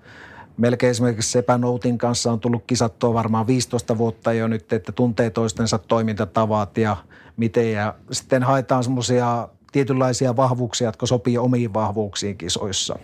[0.57, 5.31] melkein esimerkiksi Sepä Noutin kanssa on tullut kisattua varmaan 15 vuotta jo nyt, että tuntee
[5.31, 6.97] toistensa toimintatavat ja
[7.37, 7.73] miten.
[7.73, 12.99] Ja sitten haetaan semmoisia tietynlaisia vahvuuksia, jotka sopii omiin vahvuuksiin kisoissa.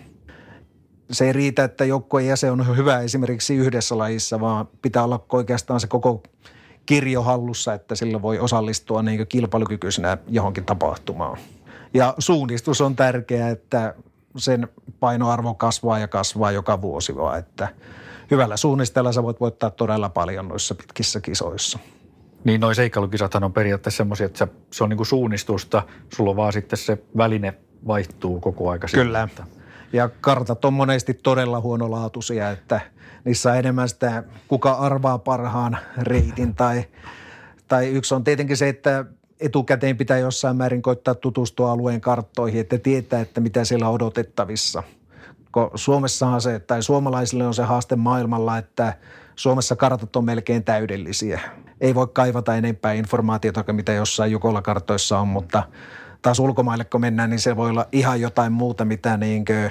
[1.10, 5.80] Se ei riitä, että joukkueen jäsen on hyvä esimerkiksi yhdessä lajissa, vaan pitää olla oikeastaan
[5.80, 6.22] se koko
[6.87, 11.38] kirjo hallussa, että sillä voi osallistua niin kilpailukykyisenä johonkin tapahtumaan.
[11.94, 13.94] Ja suunnistus on tärkeää, että
[14.37, 14.68] sen
[15.01, 17.68] painoarvo kasvaa ja kasvaa joka vuosi vaan, että
[18.31, 21.79] hyvällä suunnistella sä voit voittaa todella paljon noissa pitkissä kisoissa.
[22.44, 25.83] Niin noin seikkailukisathan on periaatteessa semmoisia, että se on niin kuin suunnistusta,
[26.14, 27.55] sulla vaan sitten se väline
[27.87, 28.87] vaihtuu koko aika.
[28.94, 29.29] Kyllä.
[29.29, 29.44] Siitä,
[29.94, 32.80] Ja kartat on monesti todella huonolaatuisia, että
[33.24, 36.85] niissä on enemmän sitä, kuka arvaa parhaan reitin tai,
[37.68, 39.04] tai yksi on tietenkin se, että
[39.40, 44.83] etukäteen pitää jossain määrin koittaa tutustua alueen karttoihin, että tietää, että mitä siellä on odotettavissa.
[45.74, 48.94] Suomessahan se, tai suomalaisille on se haaste maailmalla, että
[49.37, 51.40] Suomessa kartat on melkein täydellisiä.
[51.80, 55.62] Ei voi kaivata enempää informaatiota mitä jossain Jukolla kartoissa on, mutta
[56.22, 59.70] taas ulkomaille kun mennään, niin se voi olla ihan jotain muuta, mitä niinkö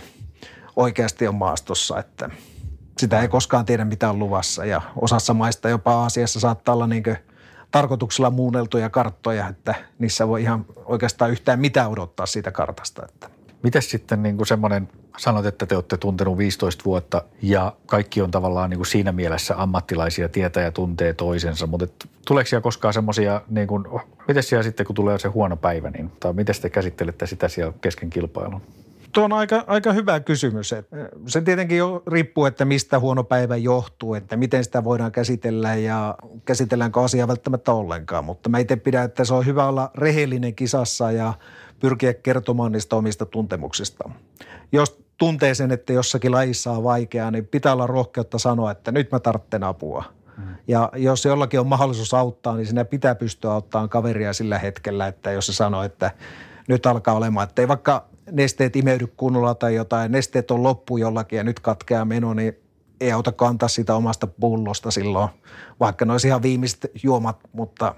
[0.75, 2.29] oikeasti on maastossa, että
[2.97, 4.65] sitä ei koskaan tiedä, mitä on luvassa.
[4.65, 7.15] Ja osassa maista jopa Aasiassa saattaa olla niinkö–
[7.73, 13.05] tarkoituksella muunneltuja karttoja, että niissä voi ihan oikeastaan yhtään mitään odottaa siitä kartasta.
[13.05, 13.29] Että.
[13.63, 18.31] Miten sitten niin kuin semmoinen, sanot, että te olette tuntenut 15 vuotta ja kaikki on
[18.31, 22.93] tavallaan niin kuin siinä mielessä ammattilaisia, tietää ja tuntee toisensa, mutta et, tuleeko siellä koskaan
[22.93, 23.86] semmoisia, niin kuin,
[24.27, 27.73] miten siellä sitten kun tulee se huono päivä, niin, tai miten te käsittelette sitä siellä
[27.81, 28.62] kesken kilpailun?
[29.13, 30.76] Tuo on aika, aika hyvä kysymys.
[31.28, 36.15] Se tietenkin jo riippuu, että mistä huono päivä johtuu, että miten sitä voidaan käsitellä ja
[36.45, 38.26] käsitelläänkö asiaa välttämättä ollenkaan.
[38.26, 41.34] Mutta mä itse pidän, että se on hyvä olla rehellinen kisassa ja
[41.80, 44.10] pyrkiä kertomaan niistä omista tuntemuksista.
[44.71, 49.12] Jos tuntee sen, että jossakin lajissa on vaikeaa, niin pitää olla rohkeutta sanoa, että nyt
[49.12, 50.04] mä tarvitsen apua.
[50.38, 50.56] Mm.
[50.67, 55.32] Ja jos jollakin on mahdollisuus auttaa, niin sinä pitää pystyä auttamaan kaveria sillä hetkellä, että
[55.32, 56.12] jos se sanoo, että
[56.67, 61.38] nyt alkaa olemaan, että ei vaikka nesteet imeydy kunnolla tai jotain, nesteet on loppu jollakin
[61.38, 62.57] ja nyt katkeaa meno, niin
[63.01, 65.29] ei auta kantaa sitä omasta pullosta silloin,
[65.79, 67.95] vaikka ne olisi ihan viimeiset juomat, mutta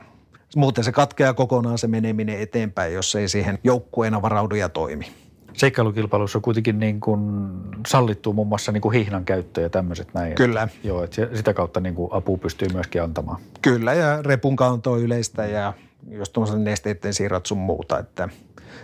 [0.55, 5.05] muuten se katkeaa kokonaan se meneminen eteenpäin, jos ei siihen joukkueena varaudu ja toimi.
[5.53, 7.51] Seikkailukilpailussa on kuitenkin niin kuin
[7.87, 10.35] sallittu muun muassa niin kuin hihnan käyttö ja tämmöiset näin.
[10.35, 10.67] Kyllä.
[10.83, 13.41] Joo, että sitä kautta niin kuin apu pystyy myöskin antamaan.
[13.61, 15.73] Kyllä ja repun kanto on yleistä ja
[16.09, 18.29] jos tuollaisen nesteiden siirrot sun muuta, että–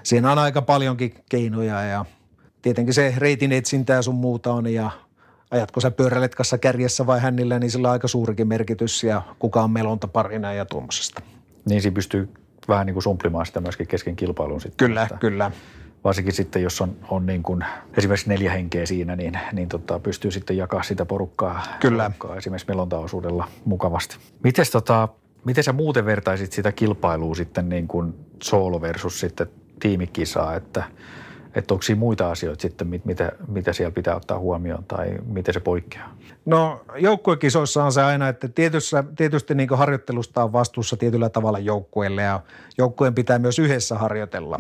[0.03, 2.05] siinä on aika paljonkin keinoja ja
[2.61, 4.91] tietenkin se reitin etsintä ja sun muuta on ja
[5.51, 9.71] ajatko sä pyöräletkassa kärjessä vai hännillä, niin sillä on aika suurikin merkitys ja kuka on
[9.71, 11.21] melonta parina ja tuommoisesta.
[11.65, 12.29] Niin siinä pystyy
[12.67, 14.87] vähän niin kuin sumplimaan sitä myöskin kesken kilpailun sitten.
[14.87, 15.51] Kyllä, että kyllä.
[16.03, 17.65] Varsinkin sitten, jos on, on niin kuin
[17.97, 22.03] esimerkiksi neljä henkeä siinä, niin, niin tota, pystyy sitten jakaa sitä porukkaa, kyllä.
[22.03, 24.17] porukkaa esimerkiksi melontaosuudella mukavasti.
[24.43, 25.07] Mites tota,
[25.45, 29.47] miten sä muuten vertaisit sitä kilpailua sitten niin kuin solo versus sitten
[29.81, 30.83] tiimikisaa, että,
[31.55, 35.59] että onko siinä muita asioita sitten, mitä, mitä siellä pitää ottaa huomioon tai miten se
[35.59, 36.17] poikkeaa?
[36.45, 42.21] No joukkuekisoissa on se aina, että tietyssä, tietysti niin harjoittelusta on vastuussa tietyllä tavalla joukkueelle
[42.21, 42.41] ja
[42.77, 44.59] joukkueen pitää myös yhdessä harjoitella.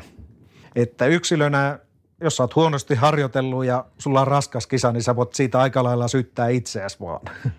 [0.75, 1.79] Että yksilönä,
[2.21, 5.83] jos sä oot huonosti harjoitellut ja sulla on raskas kisa, niin sä voit siitä aika
[5.83, 7.21] lailla syyttää itseäsi vaan.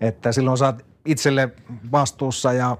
[0.00, 1.48] että silloin sä oot itselle
[1.92, 2.76] vastuussa ja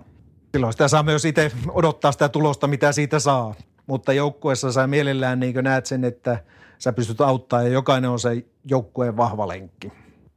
[0.53, 3.55] silloin sitä saa myös itse odottaa sitä tulosta, mitä siitä saa
[3.91, 6.39] mutta joukkueessa sä mielellään niin näet sen, että
[6.79, 9.93] sä pystyt auttamaan ja jokainen on se joukkueen vahva lenkki.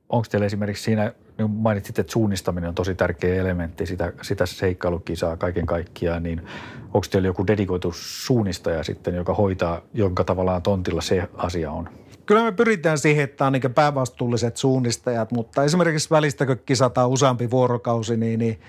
[0.09, 5.37] onko teillä esimerkiksi siinä, niin mainitsit, että suunnistaminen on tosi tärkeä elementti sitä, sitä seikkailukisaa
[5.37, 6.41] kaiken kaikkiaan, niin
[6.85, 11.89] onko teillä joku dedikoitu suunnistaja sitten, joka hoitaa, jonka tavallaan tontilla se asia on?
[12.25, 17.51] Kyllä me pyritään siihen, että on niin päävastuulliset suunnistajat, mutta esimerkiksi välistä, kun kisataan useampi
[17.51, 18.59] vuorokausi, niin, niin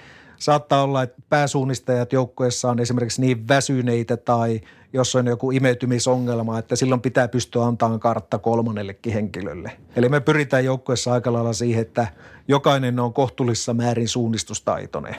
[0.44, 4.60] saattaa olla, että pääsuunnistajat joukkueessa on esimerkiksi niin väsyneitä tai
[4.92, 9.72] jos on joku imeytymisongelma, että silloin pitää pystyä antamaan kartta kolmannellekin henkilölle.
[9.96, 12.06] Eli me pyritään joukkueessa aika lailla siihen, että
[12.48, 15.16] jokainen on kohtuullisessa määrin suunnistustaitoinen.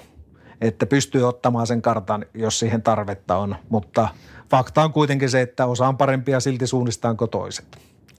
[0.62, 4.10] Että pystyy ottamaan sen kartan, jos siihen tarvetta on, mutta
[4.50, 7.78] fakta on kuitenkin se, että osa on parempia silti suunnistaanko toiset.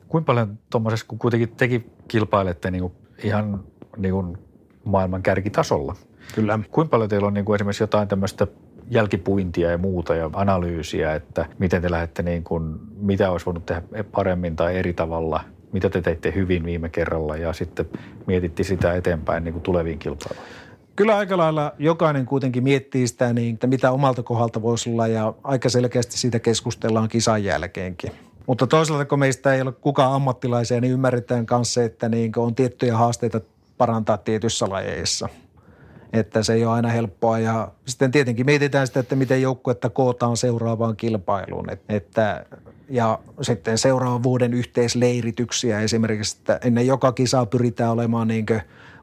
[0.08, 2.92] Kuinka paljon tuommoisessa, kun kuitenkin tekin kilpailette niin kuin
[3.22, 3.64] ihan
[3.96, 4.38] niin kuin
[4.84, 5.96] maailman kärkitasolla.
[6.34, 6.58] Kyllä.
[6.70, 8.46] Kuinka paljon teillä on niin kuin esimerkiksi jotain tämmöistä
[8.90, 13.82] jälkipuintia ja muuta ja analyysiä, että miten te lähdette niin kuin, mitä olisi voinut tehdä
[14.12, 15.40] paremmin tai eri tavalla,
[15.72, 17.86] mitä te teitte hyvin viime kerralla ja sitten
[18.26, 20.52] mietitti sitä eteenpäin niin kuin tuleviin kilpailuihin?
[20.96, 25.34] Kyllä aika lailla jokainen kuitenkin miettii sitä, niin, että mitä omalta kohdalta voisi olla ja
[25.44, 28.12] aika selkeästi siitä keskustellaan kisan jälkeenkin.
[28.46, 32.96] Mutta toisaalta, kun meistä ei ole kukaan ammattilaisia, niin ymmärretään kanssa, että niin on tiettyjä
[32.96, 33.40] haasteita
[33.78, 35.28] parantaa tietyissä lajeissa.
[36.16, 40.36] Että se ei ole aina helppoa ja sitten tietenkin mietitään sitä, että miten joukkuetta kootaan
[40.36, 41.66] seuraavaan kilpailuun.
[41.88, 42.46] Että,
[42.88, 48.46] ja sitten seuraavan vuoden yhteisleirityksiä esimerkiksi, että ennen joka kisaa pyritään olemaan niin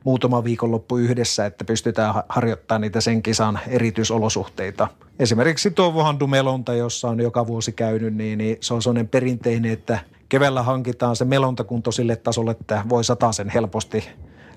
[0.04, 4.88] muutama viikonloppu yhdessä, että pystytään harjoittamaan niitä sen kisan erityisolosuhteita.
[5.19, 9.71] Esimerkiksi tuo Vohandu Melonta, jossa on joka vuosi käynyt, niin, niin se on sellainen perinteinen,
[9.71, 9.99] että
[10.30, 14.10] keväällä hankitaan se melontakunto sille tasolle, että voi sen helposti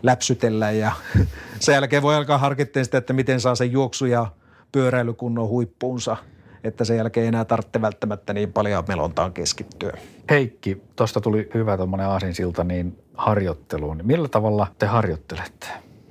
[0.06, 0.92] läpsytellä ja
[1.60, 4.26] sen jälkeen voi alkaa harkitteen sitä, että miten saa sen juoksu- ja
[4.72, 6.16] pyöräilykunnon huippuunsa,
[6.64, 9.98] että sen jälkeen ei enää tarvitse välttämättä niin paljon melontaan keskittyä.
[10.30, 14.00] Heikki, tuosta tuli hyvä tuommoinen aasinsilta niin harjoitteluun.
[14.02, 15.66] Millä tavalla te harjoittelette?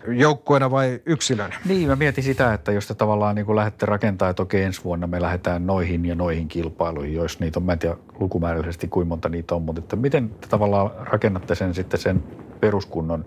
[0.07, 1.55] Joukkueena vai yksilönä?
[1.65, 4.83] Niin, mä mietin sitä, että jos te tavallaan niin kuin lähdette rakentamaan, että okei ensi
[4.83, 9.07] vuonna me lähdetään noihin ja noihin kilpailuihin, jos niitä on, mä en tiedä lukumäärällisesti kuinka
[9.07, 12.23] monta niitä on, mutta että miten te tavallaan rakennatte sen sitten sen
[12.59, 13.25] peruskunnon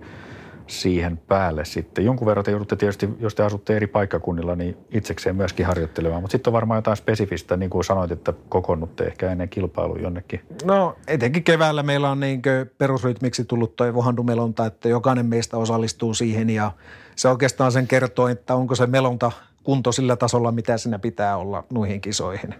[0.68, 2.04] siihen päälle sitten.
[2.04, 6.22] Jonkun verran te joudutte tietysti, jos te asutte eri paikkakunnilla, niin itsekseen myöskin harjoittelemaan.
[6.22, 10.40] Mutta sitten on varmaan jotain spesifistä, niin kuin sanoit, että kokoonnutte ehkä ennen kilpailua jonnekin.
[10.64, 12.42] No etenkin keväällä meillä on niin
[12.78, 16.72] perusrytmiksi tullut toi vohandumelonta, että jokainen meistä osallistuu siihen ja
[17.16, 19.32] se oikeastaan sen kertoo, että onko se melonta
[19.64, 22.54] kunto sillä tasolla, mitä siinä pitää olla noihin kisoihin.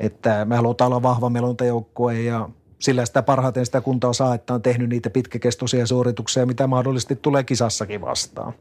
[0.00, 2.48] Että me halutaan olla vahva melontajoukkue ja
[2.80, 7.44] sillä sitä parhaiten sitä kuntoa saa, että on tehnyt niitä pitkäkestoisia suorituksia, mitä mahdollisesti tulee
[7.44, 8.52] kisassakin vastaan.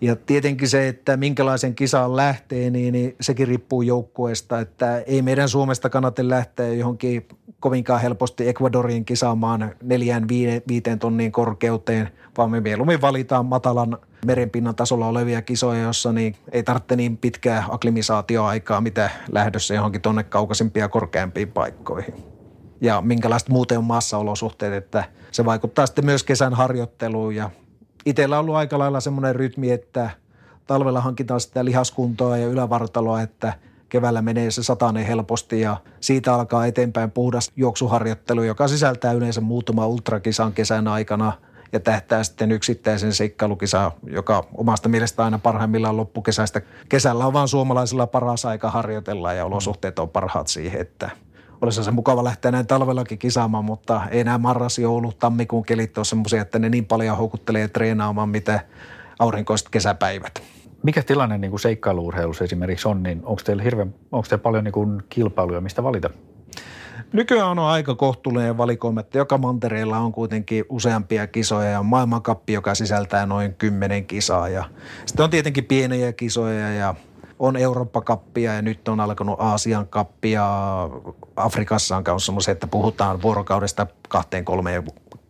[0.00, 5.48] Ja tietenkin se, että minkälaisen kisaan lähtee, niin, niin sekin riippuu joukkueesta, että ei meidän
[5.48, 7.28] Suomesta kannata lähteä johonkin
[7.60, 10.28] kovinkaan helposti Ecuadoriin kisaamaan neljään
[10.68, 16.62] viiteen tonnin korkeuteen, vaan me mieluummin valitaan matalan merenpinnan tasolla olevia kisoja, jossa niin ei
[16.62, 22.33] tarvitse niin pitkää akklimisaatioaikaa, mitä lähdössä johonkin tuonne kaukaisimpia korkeampiin paikkoihin
[22.84, 27.50] ja minkälaiset muuten on maassaolosuhteet, että se vaikuttaa sitten myös kesän harjoitteluun ja
[28.06, 30.10] itsellä on ollut aika lailla semmoinen rytmi, että
[30.66, 33.52] talvella hankitaan sitä lihaskuntoa ja ylävartaloa, että
[33.88, 39.86] keväällä menee se satainen helposti ja siitä alkaa eteenpäin puhdas juoksuharjoittelu, joka sisältää yleensä muutama
[39.86, 41.32] ultrakisan kesän aikana
[41.72, 46.60] ja tähtää sitten yksittäisen seikkailukisan, joka omasta mielestä aina parhaimmillaan loppukesästä.
[46.88, 51.10] Kesällä on vaan suomalaisilla paras aika harjoitella ja olosuhteet on parhaat siihen, että–
[51.64, 56.04] olisi se mukava lähteä näin talvellakin kisaamaan, mutta ei nämä marras, joulu, tammikuun kelit ole
[56.04, 58.60] semmoisia, että ne niin paljon houkuttelee treenaamaan, mitä
[59.18, 60.42] aurinkoiset kesäpäivät.
[60.82, 64.72] Mikä tilanne niin kuin seikkailuurheilussa esimerkiksi on, niin onko teillä, hirveän, onko teillä paljon niin
[64.72, 66.10] kuin kilpailuja, mistä valita?
[67.12, 72.74] Nykyään on aika kohtuullinen valikoima, että joka mantereella on kuitenkin useampia kisoja ja maailmankappi, joka
[72.74, 74.48] sisältää noin kymmenen kisaa.
[74.48, 74.64] Ja
[75.06, 76.94] sitten on tietenkin pieniä kisoja ja
[77.38, 80.44] on Eurooppa-kappia ja nyt on alkanut Aasian kappia.
[81.36, 84.84] Afrikassa on myös semmoisia, että puhutaan vuorokaudesta kahteen kolmeen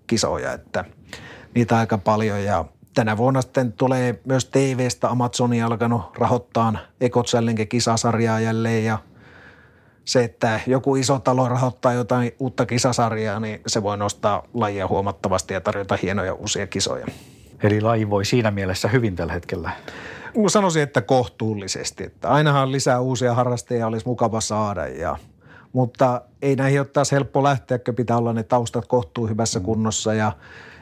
[0.07, 0.85] kisoja, että
[1.55, 2.64] niitä aika paljon ja
[2.95, 7.25] tänä vuonna sitten tulee myös TVstä Amazoni alkanut rahoittaa Eko
[7.69, 8.99] kisasarjaa jälleen ja
[10.05, 15.55] se, että joku iso talo rahoittaa jotain uutta kisasarjaa, niin se voi nostaa lajia huomattavasti
[15.55, 17.07] ja tarjota hienoja uusia kisoja.
[17.62, 19.71] Eli laji voi siinä mielessä hyvin tällä hetkellä
[20.49, 22.05] sanoisin, että kohtuullisesti.
[22.05, 25.17] Että ainahan lisää uusia harrastajia olisi mukava saada ja
[25.73, 29.65] mutta ei näihin ole taas helppo lähteä, kun pitää olla ne taustat kohtuu hyvässä mm.
[29.65, 30.33] kunnossa ja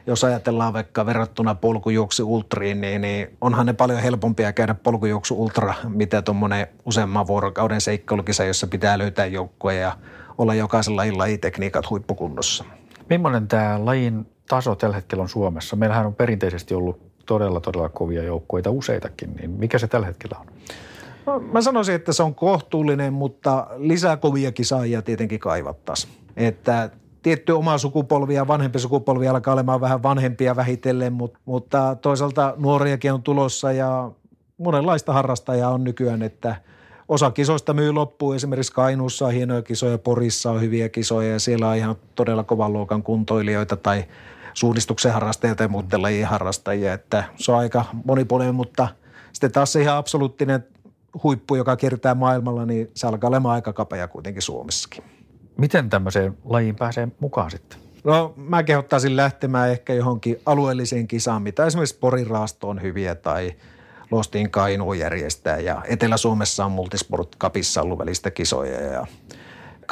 [0.06, 5.74] jos ajatellaan vaikka verrattuna polkujuoksu ultriin, niin, niin onhan ne paljon helpompia käydä polkujuoksu ultra,
[5.88, 9.96] mitä tuommoinen useamman vuorokauden seikkailukisa, jossa pitää löytää joukkoja ja
[10.38, 12.64] olla jokaisella lajilla tekniikat huippukunnossa.
[13.10, 15.76] Millainen tämä lajin taso tällä hetkellä on Suomessa?
[15.76, 20.46] Meillähän on perinteisesti ollut todella, todella kovia joukkueita, useitakin, niin mikä se tällä hetkellä on?
[21.26, 26.12] No, mä sanoisin, että se on kohtuullinen, mutta lisää kovia kisaajia tietenkin kaivattaisiin.
[26.36, 26.90] Että
[27.22, 33.12] tietty oma sukupolvi ja vanhempi sukupolvi alkaa olemaan vähän vanhempia vähitellen, mutta, mutta toisaalta nuoriakin
[33.12, 34.10] on tulossa ja
[34.58, 36.56] monenlaista harrastajaa on nykyään, että
[37.08, 38.36] osa kisoista myy loppuun.
[38.36, 42.72] Esimerkiksi Kainuussa on hienoja kisoja, Porissa on hyviä kisoja ja siellä on ihan todella kovan
[42.72, 44.04] luokan kuntoilijoita tai
[44.54, 46.92] suunnistuksen harrastajia tai muuten lajien harrastajia.
[46.92, 48.88] Että se on aika monipuolinen, mutta
[49.32, 50.64] sitten taas se ihan absoluuttinen
[51.22, 55.04] huippu, joka kiertää maailmalla, niin se alkaa olemaan aika kapea kuitenkin Suomessakin.
[55.58, 57.78] Miten tämmöiseen lajiin pääsee mukaan sitten?
[58.04, 63.52] No mä kehottaisin lähtemään ehkä johonkin alueelliseen kisaan, mitä esimerkiksi Porin raasto on hyviä tai
[64.10, 69.06] Lostiin Kainuun järjestää ja Etelä-Suomessa on Multisport Cupissa ollut välistä kisoja ja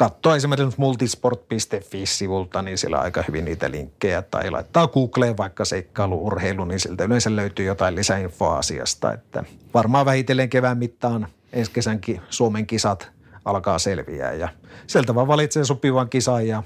[0.01, 6.25] katsoa esimerkiksi multisport.fi-sivulta, niin siellä on aika hyvin niitä linkkejä tai laittaa Googleen vaikka seikkailu,
[6.25, 9.43] urheilu, niin siltä yleensä löytyy jotain lisäinfoa asiasta, että
[9.73, 13.11] varmaan vähitellen kevään mittaan ensi kesänkin Suomen kisat
[13.45, 14.49] alkaa selviää ja
[14.87, 16.63] sieltä vaan valitsee sopivan kisan ja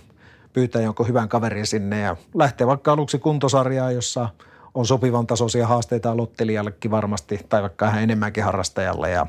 [0.53, 4.29] pyytää jonkun hyvän kaverin sinne ja lähtee vaikka aluksi kuntosarjaan, jossa
[4.73, 9.27] on sopivan tasoisia haasteita aloittelijallekin varmasti tai vaikka vähän enemmänkin harrastajalle ja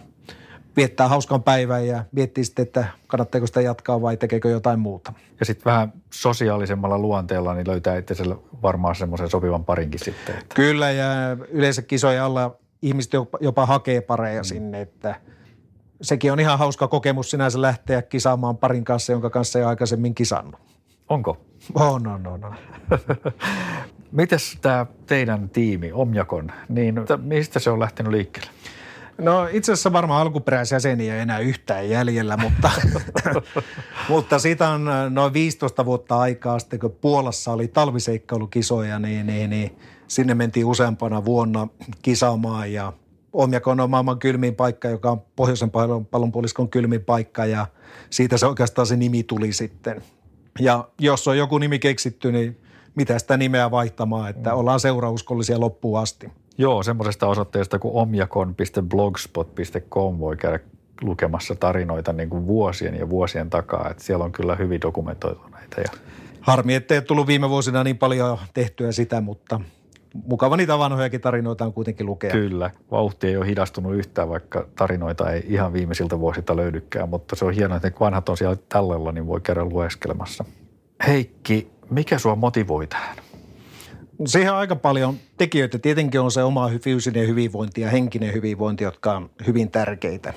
[0.77, 5.13] viettää hauskan päivän ja miettii sitten, että kannattaako sitä jatkaa vai tekeekö jotain muuta.
[5.41, 10.39] Ja sitten vähän sosiaalisemmalla luonteella niin löytää itselle varmaan semmoisen sopivan parinkin sitten.
[10.39, 10.55] Että.
[10.55, 11.07] Kyllä ja
[11.49, 14.45] yleensä kisojen alla ihmiset jopa, jopa hakee pareja mm.
[14.45, 15.15] sinne, että–
[16.03, 20.61] sekin on ihan hauska kokemus sinänsä lähteä kisaamaan parin kanssa, jonka kanssa ei aikaisemmin kisannut.
[21.09, 21.39] Onko?
[21.75, 22.45] On, on, on.
[22.45, 22.55] on.
[24.13, 28.51] Mites tämä teidän tiimi, Omjakon, niin mistä se on lähtenyt liikkeelle?
[29.19, 32.71] No itse asiassa varmaan alkuperäisiä jäseniä ei enää yhtään jäljellä, mutta,
[34.09, 39.79] mutta siitä on noin 15 vuotta aikaa sitten, kun Puolassa oli talviseikkaulukisoja, niin, niin, niin
[40.09, 41.69] sinne mentiin useampana vuonna
[42.03, 42.93] kisaamaan ja–
[43.37, 45.71] Omjakon on maailman kylmin paikka, joka on pohjoisen
[46.11, 47.67] pallonpuoliskon kylmin paikka ja
[48.11, 50.03] siitä se oikeastaan se nimi tuli sitten.
[50.59, 52.61] Ja jos on joku nimi keksitty, niin
[52.95, 54.57] mitä sitä nimeä vaihtamaan, että mm.
[54.57, 56.33] ollaan seurauskollisia loppuun asti.
[56.59, 60.59] Joo, semmoisesta osoitteesta kuin omjakon.blogspot.com voi käydä
[61.03, 65.81] lukemassa tarinoita niin kuin vuosien ja vuosien takaa, että siellä on kyllä hyvin dokumentoituneita.
[65.81, 65.89] Ja...
[66.41, 69.61] Harmi, ettei tullut viime vuosina niin paljon tehtyä sitä, mutta
[70.27, 72.31] mukava niitä vanhojakin tarinoita on kuitenkin lukea.
[72.31, 77.45] Kyllä, vauhti ei ole hidastunut yhtään, vaikka tarinoita ei ihan viimeisiltä vuosilta löydykään, mutta se
[77.45, 80.45] on hienoa, että ne vanhat on siellä tallella, niin voi käydä lueskelemassa.
[81.07, 83.17] Heikki, mikä sua motivoi tähän?
[84.27, 85.79] Siihen on aika paljon tekijöitä.
[85.79, 90.35] Tietenkin on se oma fyysinen hyvinvointi ja henkinen hyvinvointi, jotka on hyvin tärkeitä.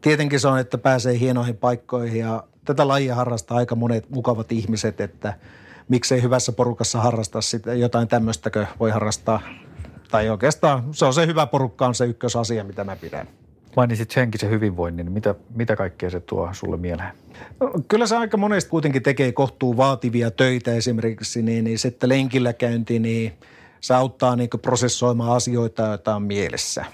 [0.00, 5.00] Tietenkin se on, että pääsee hienoihin paikkoihin ja tätä lajia harrastaa aika monet mukavat ihmiset,
[5.00, 5.34] että–
[5.88, 9.40] miksei hyvässä porukassa harrastaa sitä, jotain tämmöistäkö voi harrastaa.
[10.10, 13.28] Tai oikeastaan se on se hyvä porukka on se ykkösasia, mitä mä pidän.
[13.76, 17.12] Mainitsit henkisen hyvinvoinnin, mitä, mitä kaikkea se tuo sulle mieleen?
[17.60, 22.52] No, kyllä se aika monesti kuitenkin tekee kohtuu vaativia töitä esimerkiksi, niin, niin sitten lenkillä
[22.52, 23.32] käynti, niin
[23.80, 26.84] se auttaa niin prosessoimaan asioita, joita on mielessä.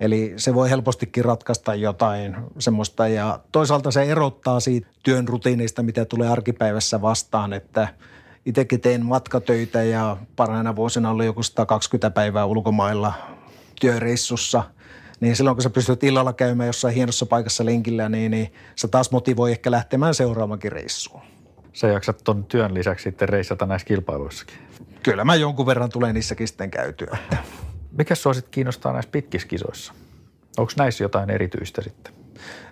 [0.00, 6.04] Eli se voi helpostikin ratkaista jotain semmoista ja toisaalta se erottaa siitä työn rutiinista, mitä
[6.04, 7.88] tulee arkipäivässä vastaan, että–
[8.46, 13.12] itsekin teen matkatöitä ja parhaina vuosina oli joku 120 päivää ulkomailla
[13.80, 14.62] työreissussa.
[15.20, 19.10] Niin silloin kun sä pystyt illalla käymään jossain hienossa paikassa lenkillä, niin, niin sä taas
[19.10, 21.22] motivoi ehkä lähtemään seuraavankin reissuun.
[21.72, 24.56] Sä jaksat ton työn lisäksi sitten reissata näissä kilpailuissakin.
[25.02, 27.18] Kyllä mä jonkun verran tulen niissäkin sitten käytyä.
[27.98, 29.92] Mikä sua sitten kiinnostaa näissä pitkiskisoissa?
[30.58, 32.12] Onko näissä jotain erityistä sitten?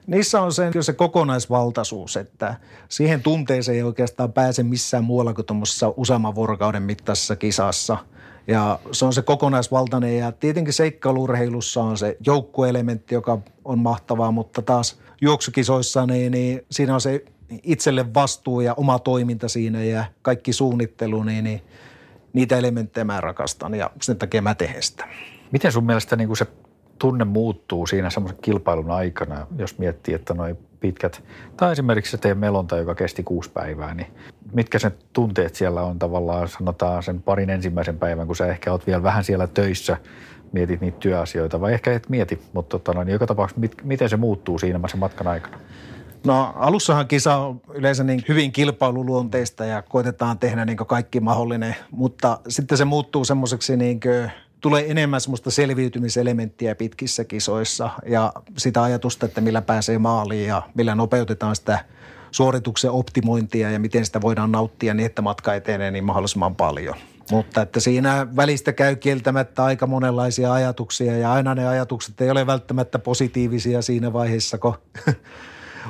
[0.07, 2.55] Niissä on se, se kokonaisvaltaisuus, että
[2.89, 7.99] siihen tunteeseen ei oikeastaan pääse missään muualla kuin tuommoisessa useamman vuorokauden mittaisessa kisassa.
[8.47, 14.63] Ja se on se kokonaisvaltainen ja tietenkin seikkailurheilussa on se joukkueelementti, joka on mahtavaa, mutta
[14.63, 17.25] taas juoksukisoissa niin, niin siinä on se
[17.63, 21.63] itselle vastuu ja oma toiminta siinä ja kaikki suunnittelu, niin, niin
[22.33, 25.09] niitä elementtejä mä rakastan ja sen takia mä teen sitä.
[25.53, 26.47] Miten sun mielestä niin se
[26.99, 31.23] tunne muuttuu siinä semmoisen kilpailun aikana, jos miettii, että noin pitkät,
[31.57, 34.07] tai esimerkiksi se teidän melonta, joka kesti kuusi päivää, niin
[34.55, 38.87] mitkä sen tunteet siellä on tavallaan, sanotaan sen parin ensimmäisen päivän, kun sä ehkä oot
[38.87, 39.97] vielä vähän siellä töissä,
[40.53, 44.17] mietit niitä työasioita, vai ehkä et mieti, mutta tota, niin joka tapauksessa mit, miten se
[44.17, 45.59] muuttuu siinä sen matkan aikana?
[46.27, 52.41] No alussahan kisa on yleensä niin hyvin kilpailuluonteista ja koitetaan tehdä niin kaikki mahdollinen, mutta
[52.49, 54.01] sitten se muuttuu semmoiseksi niin
[54.61, 60.95] tulee enemmän semmoista selviytymiselementtiä pitkissä kisoissa ja sitä ajatusta, että millä pääsee maaliin ja millä
[60.95, 61.79] nopeutetaan sitä
[62.35, 66.95] suorituksen optimointia ja miten sitä voidaan nauttia niin, että matka etenee niin mahdollisimman paljon.
[67.30, 72.47] Mutta että siinä välistä käy kieltämättä aika monenlaisia ajatuksia ja aina ne ajatukset ei ole
[72.47, 74.74] välttämättä positiivisia siinä vaiheessa, kun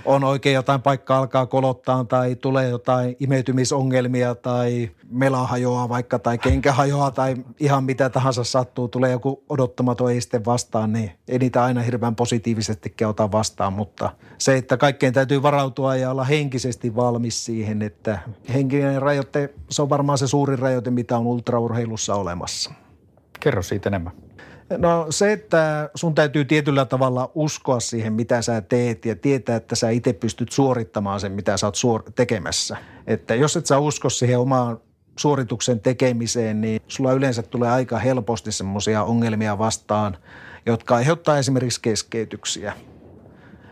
[0.05, 6.39] on oikein jotain paikkaa alkaa kolottaa tai tulee jotain imeytymisongelmia tai mela hajoaa vaikka tai
[6.39, 11.65] kenkä hajoaa tai ihan mitä tahansa sattuu, tulee joku odottamaton este vastaan, niin ei niitä
[11.65, 17.45] aina hirveän positiivisesti ota vastaan, mutta se, että kaikkeen täytyy varautua ja olla henkisesti valmis
[17.45, 18.19] siihen, että
[18.55, 22.71] henkinen rajoite, se on varmaan se suurin rajoite, mitä on ultraurheilussa olemassa.
[23.41, 24.13] Kerro siitä enemmän.
[24.79, 29.75] No se, että sun täytyy tietyllä tavalla uskoa siihen, mitä sä teet ja tietää, että
[29.75, 32.77] sä itse pystyt suorittamaan sen, mitä sä oot suor- tekemässä.
[33.07, 34.81] Että jos et sä usko siihen omaan
[35.19, 40.17] suorituksen tekemiseen, niin sulla yleensä tulee aika helposti semmoisia ongelmia vastaan,
[40.67, 42.73] jotka aiheuttaa esimerkiksi keskeytyksiä.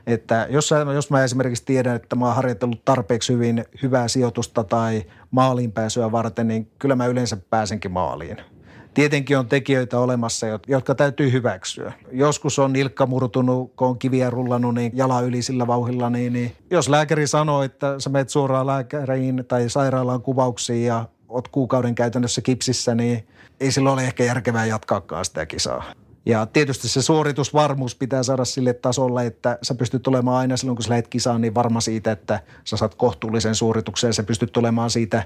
[0.07, 5.03] Että jos, jos mä esimerkiksi tiedän, että mä oon harjoitellut tarpeeksi hyvin hyvää sijoitusta tai
[5.31, 8.37] maaliin pääsyä varten, niin kyllä mä yleensä pääsenkin maaliin–
[8.95, 11.93] Tietenkin on tekijöitä olemassa, jotka täytyy hyväksyä.
[12.13, 16.57] Joskus on nilkka murtunut, kun on kiviä rullannut niin jala yli sillä vauhilla, niin, niin
[16.71, 22.41] jos lääkäri sanoo, että sä menet suoraan lääkäriin tai sairaalaan kuvauksiin ja oot kuukauden käytännössä
[22.41, 23.27] kipsissä, niin
[23.61, 25.85] ei silloin ole ehkä järkevää jatkaakaan sitä kisaa.
[26.27, 30.85] Ja tietysti se suoritusvarmuus pitää saada sille tasolle, että sä pystyt olemaan aina silloin, kun
[30.85, 34.91] sä lähdet kisaan, niin varma siitä, että sä saat kohtuullisen suorituksen ja sä pystyt olemaan
[34.91, 35.25] siitä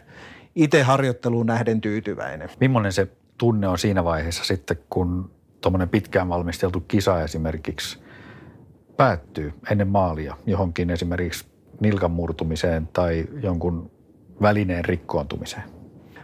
[0.55, 2.51] itse harjoitteluun nähden tyytyväinen.
[2.61, 3.09] Millainen se
[3.39, 5.30] tunne on siinä vaiheessa sitten, kun
[5.61, 7.99] tuommoinen pitkään valmisteltu kisa esimerkiksi
[8.97, 11.47] päättyy ennen maalia johonkin esimerkiksi
[11.80, 13.91] nilkan murtumiseen tai jonkun
[14.43, 15.62] välineen rikkoontumiseen?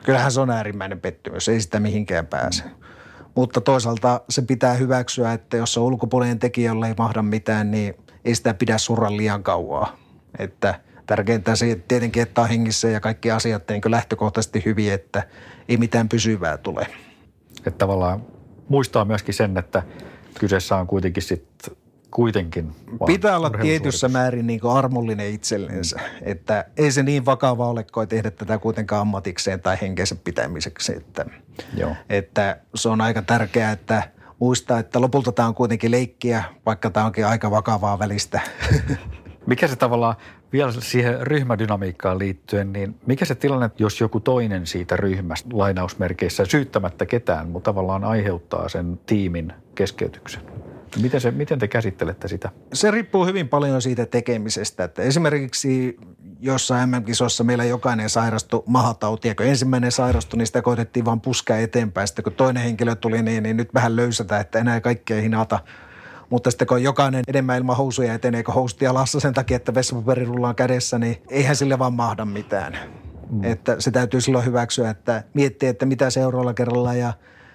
[0.04, 2.64] Kyllähän se on äärimmäinen pettymys, ei sitä mihinkään pääse.
[3.34, 7.94] Mutta toisaalta se pitää hyväksyä, että jos on ulkopuolinen tekijä, jolle ei mahda mitään, niin
[8.24, 9.96] ei sitä pidä surra liian kauaa.
[10.38, 15.22] Että tärkeintä se tietenkin, että on hengissä ja kaikki asiat niin lähtökohtaisesti hyvin, että
[15.68, 16.86] ei mitään pysyvää tule.
[17.58, 18.22] Että tavallaan
[18.68, 19.82] muistaa myöskin sen, että
[20.40, 21.76] kyseessä on kuitenkin sitten
[22.12, 22.72] kuitenkin
[23.06, 28.30] Pitää olla tietyssä määrin niin armollinen itsellensä, että ei se niin vakava ole, kun tehdä
[28.30, 30.96] tätä kuitenkaan ammatikseen tai henkeensä pitämiseksi.
[30.96, 31.26] Että,
[31.76, 31.96] Joo.
[32.08, 34.02] että se on aika tärkeää, että
[34.38, 38.40] muistaa, että lopulta tämä on kuitenkin leikkiä, vaikka tämä onkin aika vakavaa välistä.
[39.46, 40.16] Mikä se tavallaan
[40.52, 47.06] vielä siihen ryhmädynamiikkaan liittyen, niin mikä se tilanne, jos joku toinen siitä ryhmästä lainausmerkeissä syyttämättä
[47.06, 50.42] ketään, mutta tavallaan aiheuttaa sen tiimin keskeytyksen?
[51.02, 52.50] Miten, se, miten te käsittelette sitä?
[52.72, 54.84] Se riippuu hyvin paljon siitä tekemisestä.
[54.84, 55.96] Että esimerkiksi
[56.40, 59.34] jossain MM-kisossa meillä jokainen sairastui mahatautia.
[59.34, 62.08] Kun ensimmäinen sairastui, niin sitä koitettiin vaan puskea eteenpäin.
[62.08, 65.58] Sitten kun toinen henkilö tuli, niin, niin nyt vähän löysätä, että enää kaikkea hinata–
[66.32, 70.24] mutta sitten kun jokainen enemmän ilman housuja etenee kuin houstia lassa sen takia, että vessapaperi
[70.24, 72.76] rullaa kädessä, niin eihän sille vaan mahda mitään.
[73.30, 73.44] Mm.
[73.44, 77.12] Että se täytyy silloin hyväksyä, että miettiä, että mitä seuraavalla kerralla ja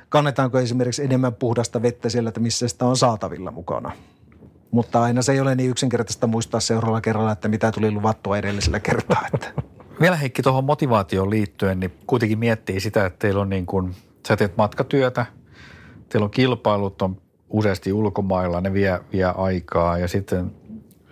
[0.09, 3.91] kannetaanko esimerkiksi enemmän puhdasta vettä siellä, että missä sitä on saatavilla mukana.
[4.71, 8.79] Mutta aina se ei ole niin yksinkertaista muistaa seuraavalla kerralla, että mitä tuli luvattua edellisellä
[8.79, 9.27] kertaa.
[9.33, 9.53] Että.
[10.01, 13.95] Vielä Heikki tuohon motivaatioon liittyen, niin kuitenkin miettii sitä, että teillä on niin kuin,
[14.27, 15.25] sä teet matkatyötä,
[16.09, 20.51] teillä on kilpailut, on useasti ulkomailla, ne vie, vie aikaa ja sitten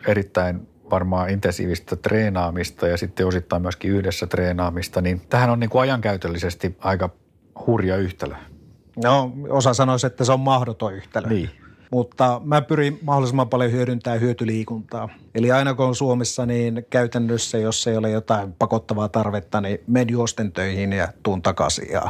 [0.08, 5.82] erittäin varmaan intensiivistä treenaamista ja sitten osittain myöskin yhdessä treenaamista, niin tähän on niin kuin
[5.82, 7.10] ajankäytöllisesti aika
[7.68, 8.36] hurja yhtälö.
[9.04, 11.28] No, osa sanoisi, että se on mahdoton yhtälö.
[11.30, 11.50] Niin.
[11.92, 15.10] Mutta mä pyrin mahdollisimman paljon hyödyntämään hyötyliikuntaa.
[15.36, 20.10] Eli aina kun on Suomessa, niin käytännössä, jos ei ole jotain pakottavaa tarvetta, niin menen
[20.10, 21.92] juosten töihin ja tuun takaisin.
[21.92, 22.10] Ja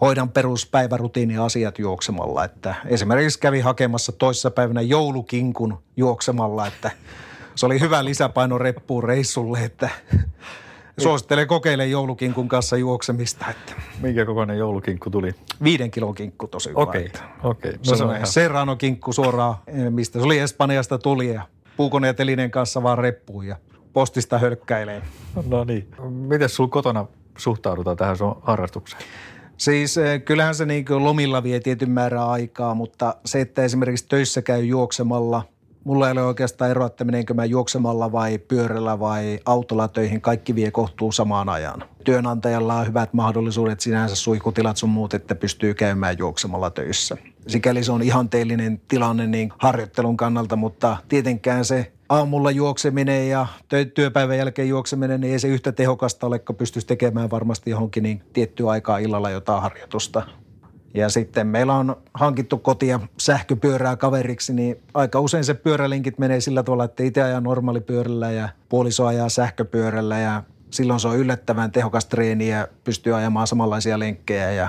[0.00, 2.44] hoidan peruspäivärutiini-asiat juoksemalla.
[2.44, 6.90] Että esimerkiksi kävin hakemassa toissa päivänä joulukinkun juoksemalla, että
[7.54, 9.88] se oli hyvä lisäpaino reppuun reissulle, että
[10.98, 13.46] suosittelen kokeile joulukinkun kanssa juoksemista.
[13.50, 13.72] Että.
[14.00, 15.34] Minkä kokoinen joulukinkku tuli?
[15.62, 17.70] Viiden kilon kinkku tosi Okei, okay, okei.
[17.70, 17.80] Okay.
[17.88, 18.26] No se, on ihan...
[18.26, 21.42] Serrano-kinkku suoraan, eh, mistä se oli Espanjasta tuli ja
[21.76, 23.56] puukone ja telinen kanssa vaan reppuun ja
[23.92, 25.02] postista hölkkäilee.
[25.46, 25.88] No niin.
[26.08, 27.06] Miten sulla kotona
[27.38, 29.02] suhtaudutaan tähän sun harrastukseen?
[29.56, 34.42] Siis eh, kyllähän se niin lomilla vie tietyn määrän aikaa, mutta se, että esimerkiksi töissä
[34.42, 35.42] käy juoksemalla,
[35.84, 40.54] mulla ei ole oikeastaan eroa, että menenkö mä juoksemalla vai pyörällä vai autolla töihin, kaikki
[40.54, 41.84] vie kohtuu samaan ajan.
[42.04, 47.16] Työnantajalla on hyvät mahdollisuudet sinänsä suihkutilat sun muut, että pystyy käymään juoksemalla töissä.
[47.46, 53.46] Sikäli se on ihanteellinen tilanne niin harjoittelun kannalta, mutta tietenkään se aamulla juokseminen ja
[53.94, 58.22] työpäivän jälkeen juokseminen, niin ei se yhtä tehokasta ole, kun pystyisi tekemään varmasti johonkin niin
[58.32, 60.22] tiettyä aikaa illalla jotain harjoitusta.
[60.94, 66.62] Ja sitten meillä on hankittu kotia sähköpyörää kaveriksi, niin aika usein se pyörälinkit menee sillä
[66.62, 72.04] tavalla, että itse ajaa normaalipyörällä ja puoliso ajaa sähköpyörällä ja silloin se on yllättävän tehokas
[72.04, 74.68] treeni ja pystyy ajamaan samanlaisia lenkkejä ja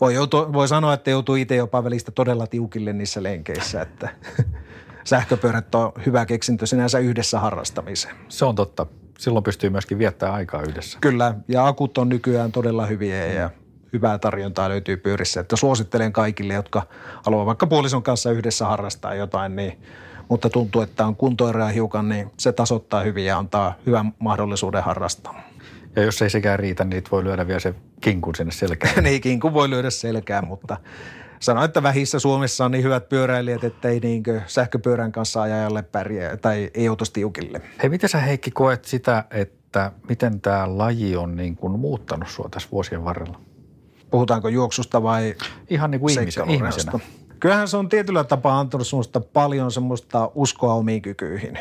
[0.00, 4.08] voi, joutua, voi sanoa, että joutuu itse jopa välistä todella tiukille niissä lenkeissä, että
[5.08, 8.16] sähköpyörät on hyvä keksintö sinänsä yhdessä harrastamiseen.
[8.28, 8.86] Se on totta.
[9.18, 10.98] Silloin pystyy myöskin viettämään aikaa yhdessä.
[11.00, 13.50] Kyllä, ja akut on nykyään todella hyviä ja
[13.92, 15.40] hyvää tarjontaa löytyy pyörissä.
[15.40, 16.82] Että suosittelen kaikille, jotka
[17.24, 19.82] haluaa vaikka puolison kanssa yhdessä harrastaa jotain, niin,
[20.28, 25.40] mutta tuntuu, että on kuntoeroja hiukan, niin se tasoittaa hyvin ja antaa hyvän mahdollisuuden harrastaa.
[25.96, 29.02] Ja jos ei sekään riitä, niin voi lyödä vielä se kinkun sinne selkään.
[29.04, 30.76] niin, kinkun voi lyödä selkään, mutta
[31.40, 36.36] sanoin, että vähissä Suomessa on niin hyvät pyöräilijät, että ei niinkö sähköpyörän kanssa ajajalle pärjää
[36.36, 37.60] tai ei joutuisi tiukille.
[37.82, 42.48] Hei, miten sä Heikki koet sitä, että miten tämä laji on niin kuin muuttanut sua
[42.50, 43.40] tässä vuosien varrella?
[44.10, 45.34] Puhutaanko juoksusta vai
[45.70, 46.92] Ihan niin kuin ihmisen, ihmisenä.
[47.40, 51.58] Kyllähän se on tietyllä tapaa antanut semmoista paljon semmoista uskoa omiin kykyihin.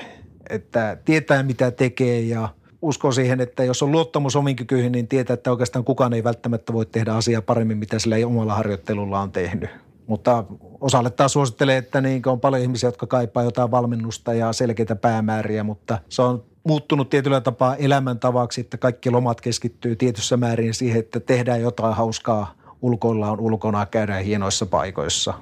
[0.49, 2.49] Että tietää mitä tekee ja
[2.81, 6.73] uskoo siihen, että jos on luottamus omiin kykyihin, niin tietää, että oikeastaan kukaan ei välttämättä
[6.73, 9.69] voi tehdä asiaa paremmin, mitä sillä ei omalla harjoittelulla on tehnyt.
[10.07, 10.45] Mutta
[10.81, 15.63] osalle taas suosittelee, että niin on paljon ihmisiä, jotka kaipaa jotain valmennusta ja selkeitä päämääriä,
[15.63, 21.19] mutta se on muuttunut tietyllä tapaa elämäntavaksi, että kaikki lomat keskittyy tietyssä määrin siihen, että
[21.19, 25.33] tehdään jotain hauskaa ulkoillaan ulkona, käydään hienoissa paikoissa.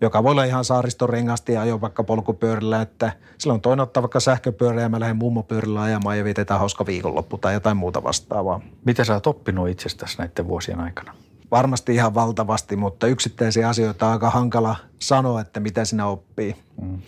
[0.00, 0.64] Joka voi olla ihan
[1.06, 5.82] rengasti ja ajo vaikka polkupyörällä, että silloin toinen ottaa vaikka sähköpyörä ja mä lähden mummopyörällä
[5.82, 8.60] ajamaan ja vietetään hauska viikonloppu tai jotain muuta vastaavaa.
[8.84, 11.14] Mitä sä oot oppinut itsestäsi näiden vuosien aikana?
[11.50, 16.56] Varmasti ihan valtavasti, mutta yksittäisiä asioita on aika hankala sanoa, että mitä sinä oppii.
[16.82, 16.98] Mm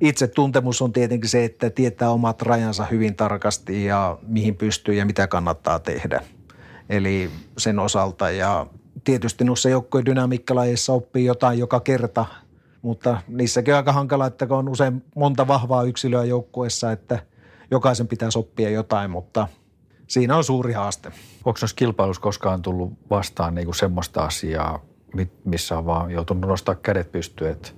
[0.00, 5.06] itse tuntemus on tietenkin se, että tietää omat rajansa hyvin tarkasti ja mihin pystyy ja
[5.06, 6.20] mitä kannattaa tehdä.
[6.88, 8.66] Eli sen osalta ja
[9.04, 12.24] tietysti noissa joukkojen dynamiikkalajeissa oppii jotain joka kerta,
[12.82, 17.18] mutta niissäkin on aika hankala, että on usein monta vahvaa yksilöä joukkueessa, että
[17.70, 19.48] jokaisen pitäisi oppia jotain, mutta
[20.06, 21.08] siinä on suuri haaste.
[21.44, 24.84] Onko noissa kilpailussa koskaan tullut vastaan niin kuin semmoista asiaa,
[25.44, 27.68] missä on vaan joutunut nostaa kädet pystyyn, että,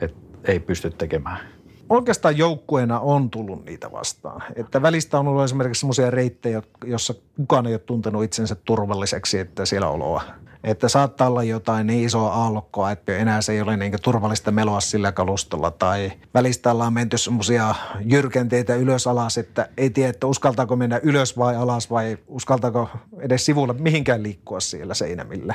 [0.00, 1.51] että ei pysty tekemään?
[1.92, 4.42] Oikeastaan joukkueena on tullut niitä vastaan.
[4.56, 9.66] Että välistä on ollut esimerkiksi semmoisia reittejä, jossa kukaan ei ole tuntenut itsensä turvalliseksi, että
[9.66, 10.22] siellä oloa.
[10.64, 14.80] Että saattaa olla jotain niin isoa aallokkoa, että enää se ei ole niin turvallista meloa
[14.80, 15.70] sillä kalustolla.
[15.70, 17.74] Tai välistä ollaan menty semmoisia
[18.04, 22.88] jyrkenteitä ylös alas, että ei tiedä, että uskaltaako mennä ylös vai alas vai uskaltaako
[23.20, 25.54] edes sivulla mihinkään liikkua siellä seinämillä.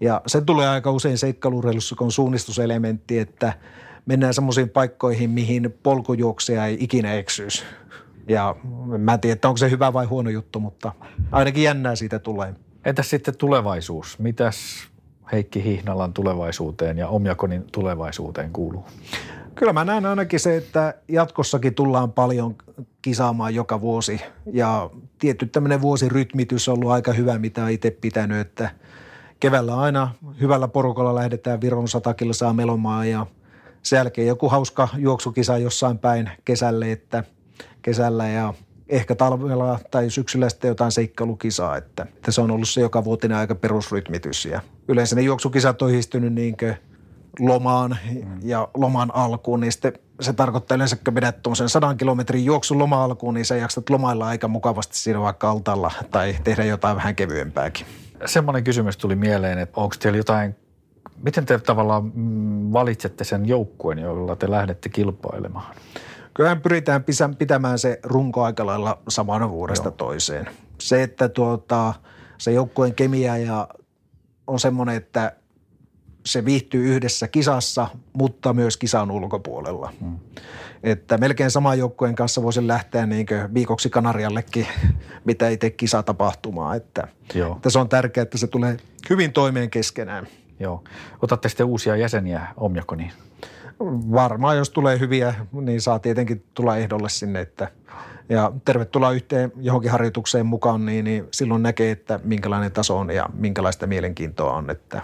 [0.00, 3.52] Ja se tulee aika usein seikkailureilussa, kun on suunnistuselementti, että–
[4.08, 7.64] mennään semmoisiin paikkoihin, mihin polkujuoksia ei ikinä eksyisi.
[8.28, 8.56] Ja
[8.98, 10.92] mä en tiedä, että onko se hyvä vai huono juttu, mutta
[11.32, 12.54] ainakin jännää siitä tulee.
[12.84, 14.18] Entäs sitten tulevaisuus?
[14.18, 14.56] Mitäs
[15.32, 18.84] Heikki Hihnalan tulevaisuuteen ja Omjakonin tulevaisuuteen kuuluu?
[19.54, 22.54] Kyllä mä näen ainakin se, että jatkossakin tullaan paljon
[23.02, 24.20] kisaamaan joka vuosi.
[24.52, 28.70] Ja tietty tämmöinen vuosirytmitys on ollut aika hyvä, mitä on itse pitänyt, että
[29.40, 33.26] keväällä aina hyvällä porukalla lähdetään Viron satakilla melomaan ja–
[33.88, 37.24] sen jälkeen joku hauska juoksukisa jossain päin kesälle, että
[37.82, 38.54] kesällä ja
[38.88, 43.36] ehkä talvella tai syksyllä sitten jotain seikkailukisaa, että, että se on ollut se joka vuotinen
[43.36, 46.74] aika perusrytmitys ja yleensä ne juoksukisat on histynyt niinkö
[47.38, 47.98] lomaan
[48.42, 53.04] ja loman alkuun, niin sitten se tarkoittaa yleensä, kun vedät tuommoisen sadan kilometrin juoksun loma
[53.04, 57.86] alkuun, niin sä jaksat lomailla aika mukavasti siinä vaikka altalla tai tehdä jotain vähän kevyempääkin.
[58.26, 60.56] Semmoinen kysymys tuli mieleen, että onko teillä jotain
[61.22, 65.74] Miten te tavallaan mm, valitsette sen joukkueen, jolla te lähdette kilpailemaan?
[66.34, 67.04] Kyllähän pyritään
[67.38, 69.94] pitämään se runko aika lailla samana vuodesta Joo.
[69.96, 70.48] toiseen.
[70.80, 71.94] Se, että tuota,
[72.38, 73.68] se joukkueen kemia ja
[74.46, 75.32] on semmoinen, että
[76.26, 79.92] se viihtyy yhdessä kisassa, mutta myös kisan ulkopuolella.
[80.00, 80.18] Hmm.
[80.82, 84.66] Että melkein saman joukkueen kanssa voisin lähteä niin viikoksi Kanariallekin,
[85.24, 86.74] mitä itse kisatapahtumaa.
[86.74, 87.56] Että, Joo.
[87.56, 88.76] että se on tärkeää, että se tulee
[89.10, 90.28] hyvin toimeen keskenään.
[90.60, 90.84] Joo.
[91.22, 93.12] Otatte sitten uusia jäseniä Omjakoniin?
[94.12, 97.68] Varmaan, jos tulee hyviä, niin saa tietenkin tulla ehdolle sinne, että
[98.28, 103.28] ja tervetuloa yhteen johonkin harjoitukseen mukaan, niin, niin silloin näkee, että minkälainen taso on ja
[103.34, 105.02] minkälaista mielenkiintoa on, että,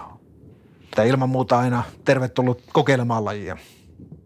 [0.83, 3.57] että ilman muuta aina tervetullut kokeilemaan lajia.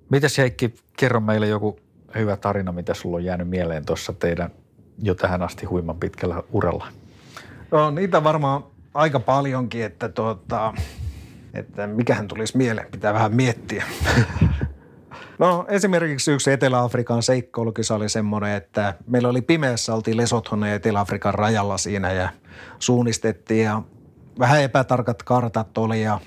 [0.10, 1.80] Mitäs Heikki, kerro meille joku
[2.16, 4.52] hyvä tarina, mitä sulla on jäänyt mieleen tuossa teidän
[5.04, 6.88] jo tähän asti huiman pitkällä uralla?
[7.72, 8.64] No niitä varmaan
[8.94, 10.74] aika paljonkin, että tuota,
[11.54, 13.86] että mikähän tulisi mieleen, pitää vähän miettiä.
[15.40, 21.34] No esimerkiksi yksi Etelä-Afrikan seikkoilukisa oli semmoinen, että meillä oli pimeässä, oltiin Lesothon ja Etelä-Afrikan
[21.34, 22.30] rajalla siinä ja
[22.80, 23.82] suunnistettiin ja
[24.40, 26.20] vähän epätarkat kartat oli ja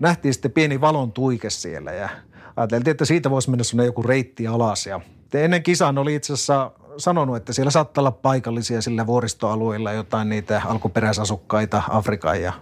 [0.00, 2.08] nähtiin sitten pieni valon tuike siellä ja
[2.56, 5.00] ajateltiin, että siitä voisi mennä sinne joku reitti alas ja
[5.34, 10.62] ennen kisan oli itse asiassa sanonut, että siellä saattaa olla paikallisia sillä vuoristoalueilla jotain niitä
[10.64, 12.52] alkuperäisasukkaita Afrikan ja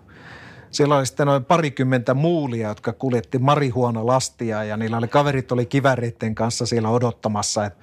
[0.75, 5.67] siellä oli sitten noin parikymmentä muulia, jotka kuljetti marihuona lastia ja niillä oli kaverit oli
[5.67, 7.65] kiväreiden kanssa siellä odottamassa.
[7.65, 7.75] Et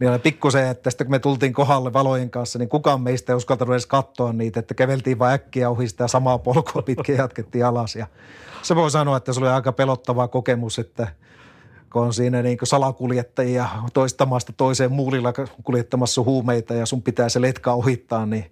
[0.00, 3.36] niillä oli pikkusen, että sitten kun me tultiin kohdalle valojen kanssa, niin kukaan meistä ei
[3.36, 7.96] uskaltanut edes katsoa niitä, että käveltiin vain äkkiä ohi sitä samaa polkua pitkin jatkettiin alas.
[7.96, 8.06] Ja
[8.62, 11.08] se voi sanoa, että se oli aika pelottava kokemus, että
[11.92, 15.32] kun on siinä niin salakuljettajia toista maasta toiseen muulilla
[15.64, 18.50] kuljettamassa huumeita ja sun pitää se letka ohittaa, niin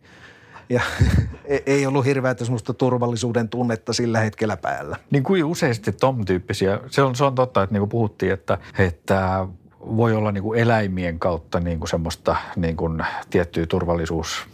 [0.69, 0.83] ja
[1.45, 4.97] e-, ei ollut hirveätä semmoista turvallisuuden tunnetta sillä hetkellä päällä.
[5.11, 8.59] Niin kuin useasti tom tyyppisiä, se on, se on totta, että niin kuin puhuttiin, että,
[8.79, 9.47] että
[9.81, 14.47] voi olla niin kuin eläimien kautta niin kuin semmoista niin kuin tiettyä turvallisuus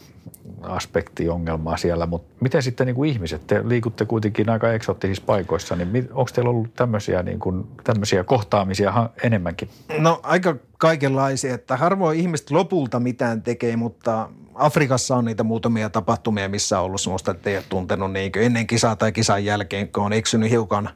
[0.62, 6.08] aspektiongelmaa siellä, mutta miten sitten niin kuin ihmiset, te liikutte kuitenkin aika eksoottisissa paikoissa, niin
[6.12, 9.68] onko teillä ollut tämmöisiä, niin kuin, tämmöisiä kohtaamisia enemmänkin?
[9.98, 16.48] No aika kaikenlaisia, että harvoin ihmiset lopulta mitään tekee, mutta Afrikassa on niitä muutamia tapahtumia,
[16.48, 20.04] missä on ollut semmoista, että ei ole tuntenut niin ennen kisaa tai kisan jälkeen, kun
[20.04, 20.90] on eksynyt hiukan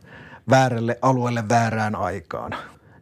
[0.51, 2.57] väärälle alueelle väärään aikaan.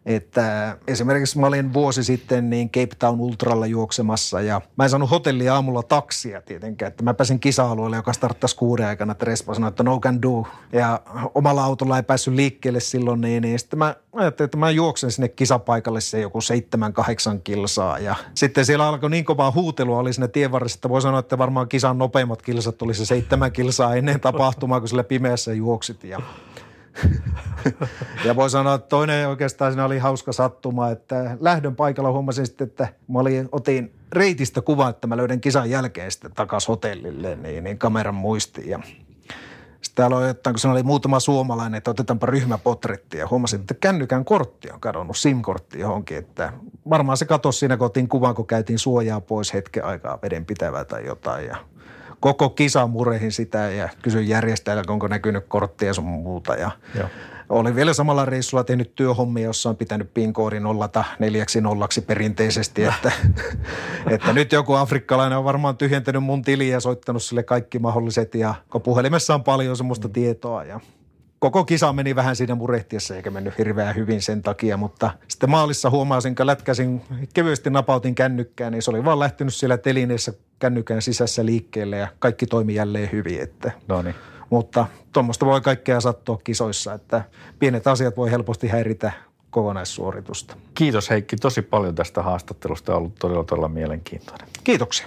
[0.07, 5.11] Että esimerkiksi mä olin vuosi sitten niin Cape Town Ultralla juoksemassa ja mä en saanut
[5.11, 6.89] hotellia aamulla taksia tietenkään.
[6.89, 10.47] Että mä pääsin kisa-alueelle, joka starttasi kuuden aikana, että Respa sanoi, että no can do.
[10.73, 11.01] Ja
[11.35, 15.29] omalla autolla ei päässyt liikkeelle silloin, niin, niin sitten mä ajattelin, että mä juoksen sinne
[15.29, 17.99] kisapaikalle se joku seitsemän, kahdeksan kilsaa.
[17.99, 21.69] Ja sitten siellä alkoi niin kovaa huutelua oli sinne tienvarressa, että voi sanoa, että varmaan
[21.69, 26.05] kisan nopeimmat kilsat oli se seitsemän kilsaa ennen tapahtumaa, kun sillä pimeässä juoksit.
[26.05, 26.21] Ja
[28.25, 32.67] ja voi sanoa, että toinen oikeastaan siinä oli hauska sattuma, että lähdön paikalla huomasin sitten,
[32.67, 37.65] että mä olin, otin reitistä kuvan, että mä löydän kisan jälkeen sitten takaisin hotellille, niin,
[37.65, 38.69] niin kameran muistiin.
[38.69, 38.81] Ja
[39.83, 44.71] sitten aloitetaan, kun siinä oli muutama suomalainen, että otetaanpa ryhmäpotretti ja huomasin, että kännykän kortti
[44.71, 46.53] on kadonnut, SIM-kortti johonkin, että
[46.91, 51.07] varmaan se katosi siinä, kun otin kuvan, kun käytiin suojaa pois hetken aikaa vedenpitävää tai
[51.07, 51.57] jotain ja
[52.21, 56.55] koko kisa murehin sitä ja kysyin järjestäjältä, onko näkynyt korttia sun muuta.
[56.55, 57.09] Ja Joo.
[57.49, 63.12] Olin vielä samalla reissulla tehnyt työhommia, jossa on pitänyt PIN-koodin nollata neljäksi nollaksi perinteisesti, että,
[64.15, 68.55] että nyt joku afrikkalainen on varmaan tyhjentänyt mun tiliä ja soittanut sille kaikki mahdolliset ja
[68.71, 70.12] kun puhelimessa on paljon semmoista mm.
[70.12, 70.81] tietoa ja
[71.45, 75.91] koko kisa meni vähän siinä murehtiessa eikä mennyt hirveän hyvin sen takia, mutta sitten maalissa
[75.91, 77.03] huomasin, kun lätkäsin,
[77.35, 82.47] kevyesti napautin kännykkään, niin se oli vaan lähtenyt siellä telineessä kännykän sisässä liikkeelle ja kaikki
[82.47, 83.41] toimi jälleen hyvin.
[83.41, 83.73] Että.
[83.89, 84.15] No niin.
[84.51, 87.25] Mutta tuommoista voi kaikkea sattua kisoissa, että
[87.59, 89.13] pienet asiat voi helposti häiritä
[89.51, 90.57] kokonaissuoritusta.
[90.75, 92.93] Kiitos Heikki tosi paljon tästä haastattelusta.
[92.93, 94.49] On ollut todella, todella mielenkiintoinen.
[94.65, 95.07] Kiitoksia.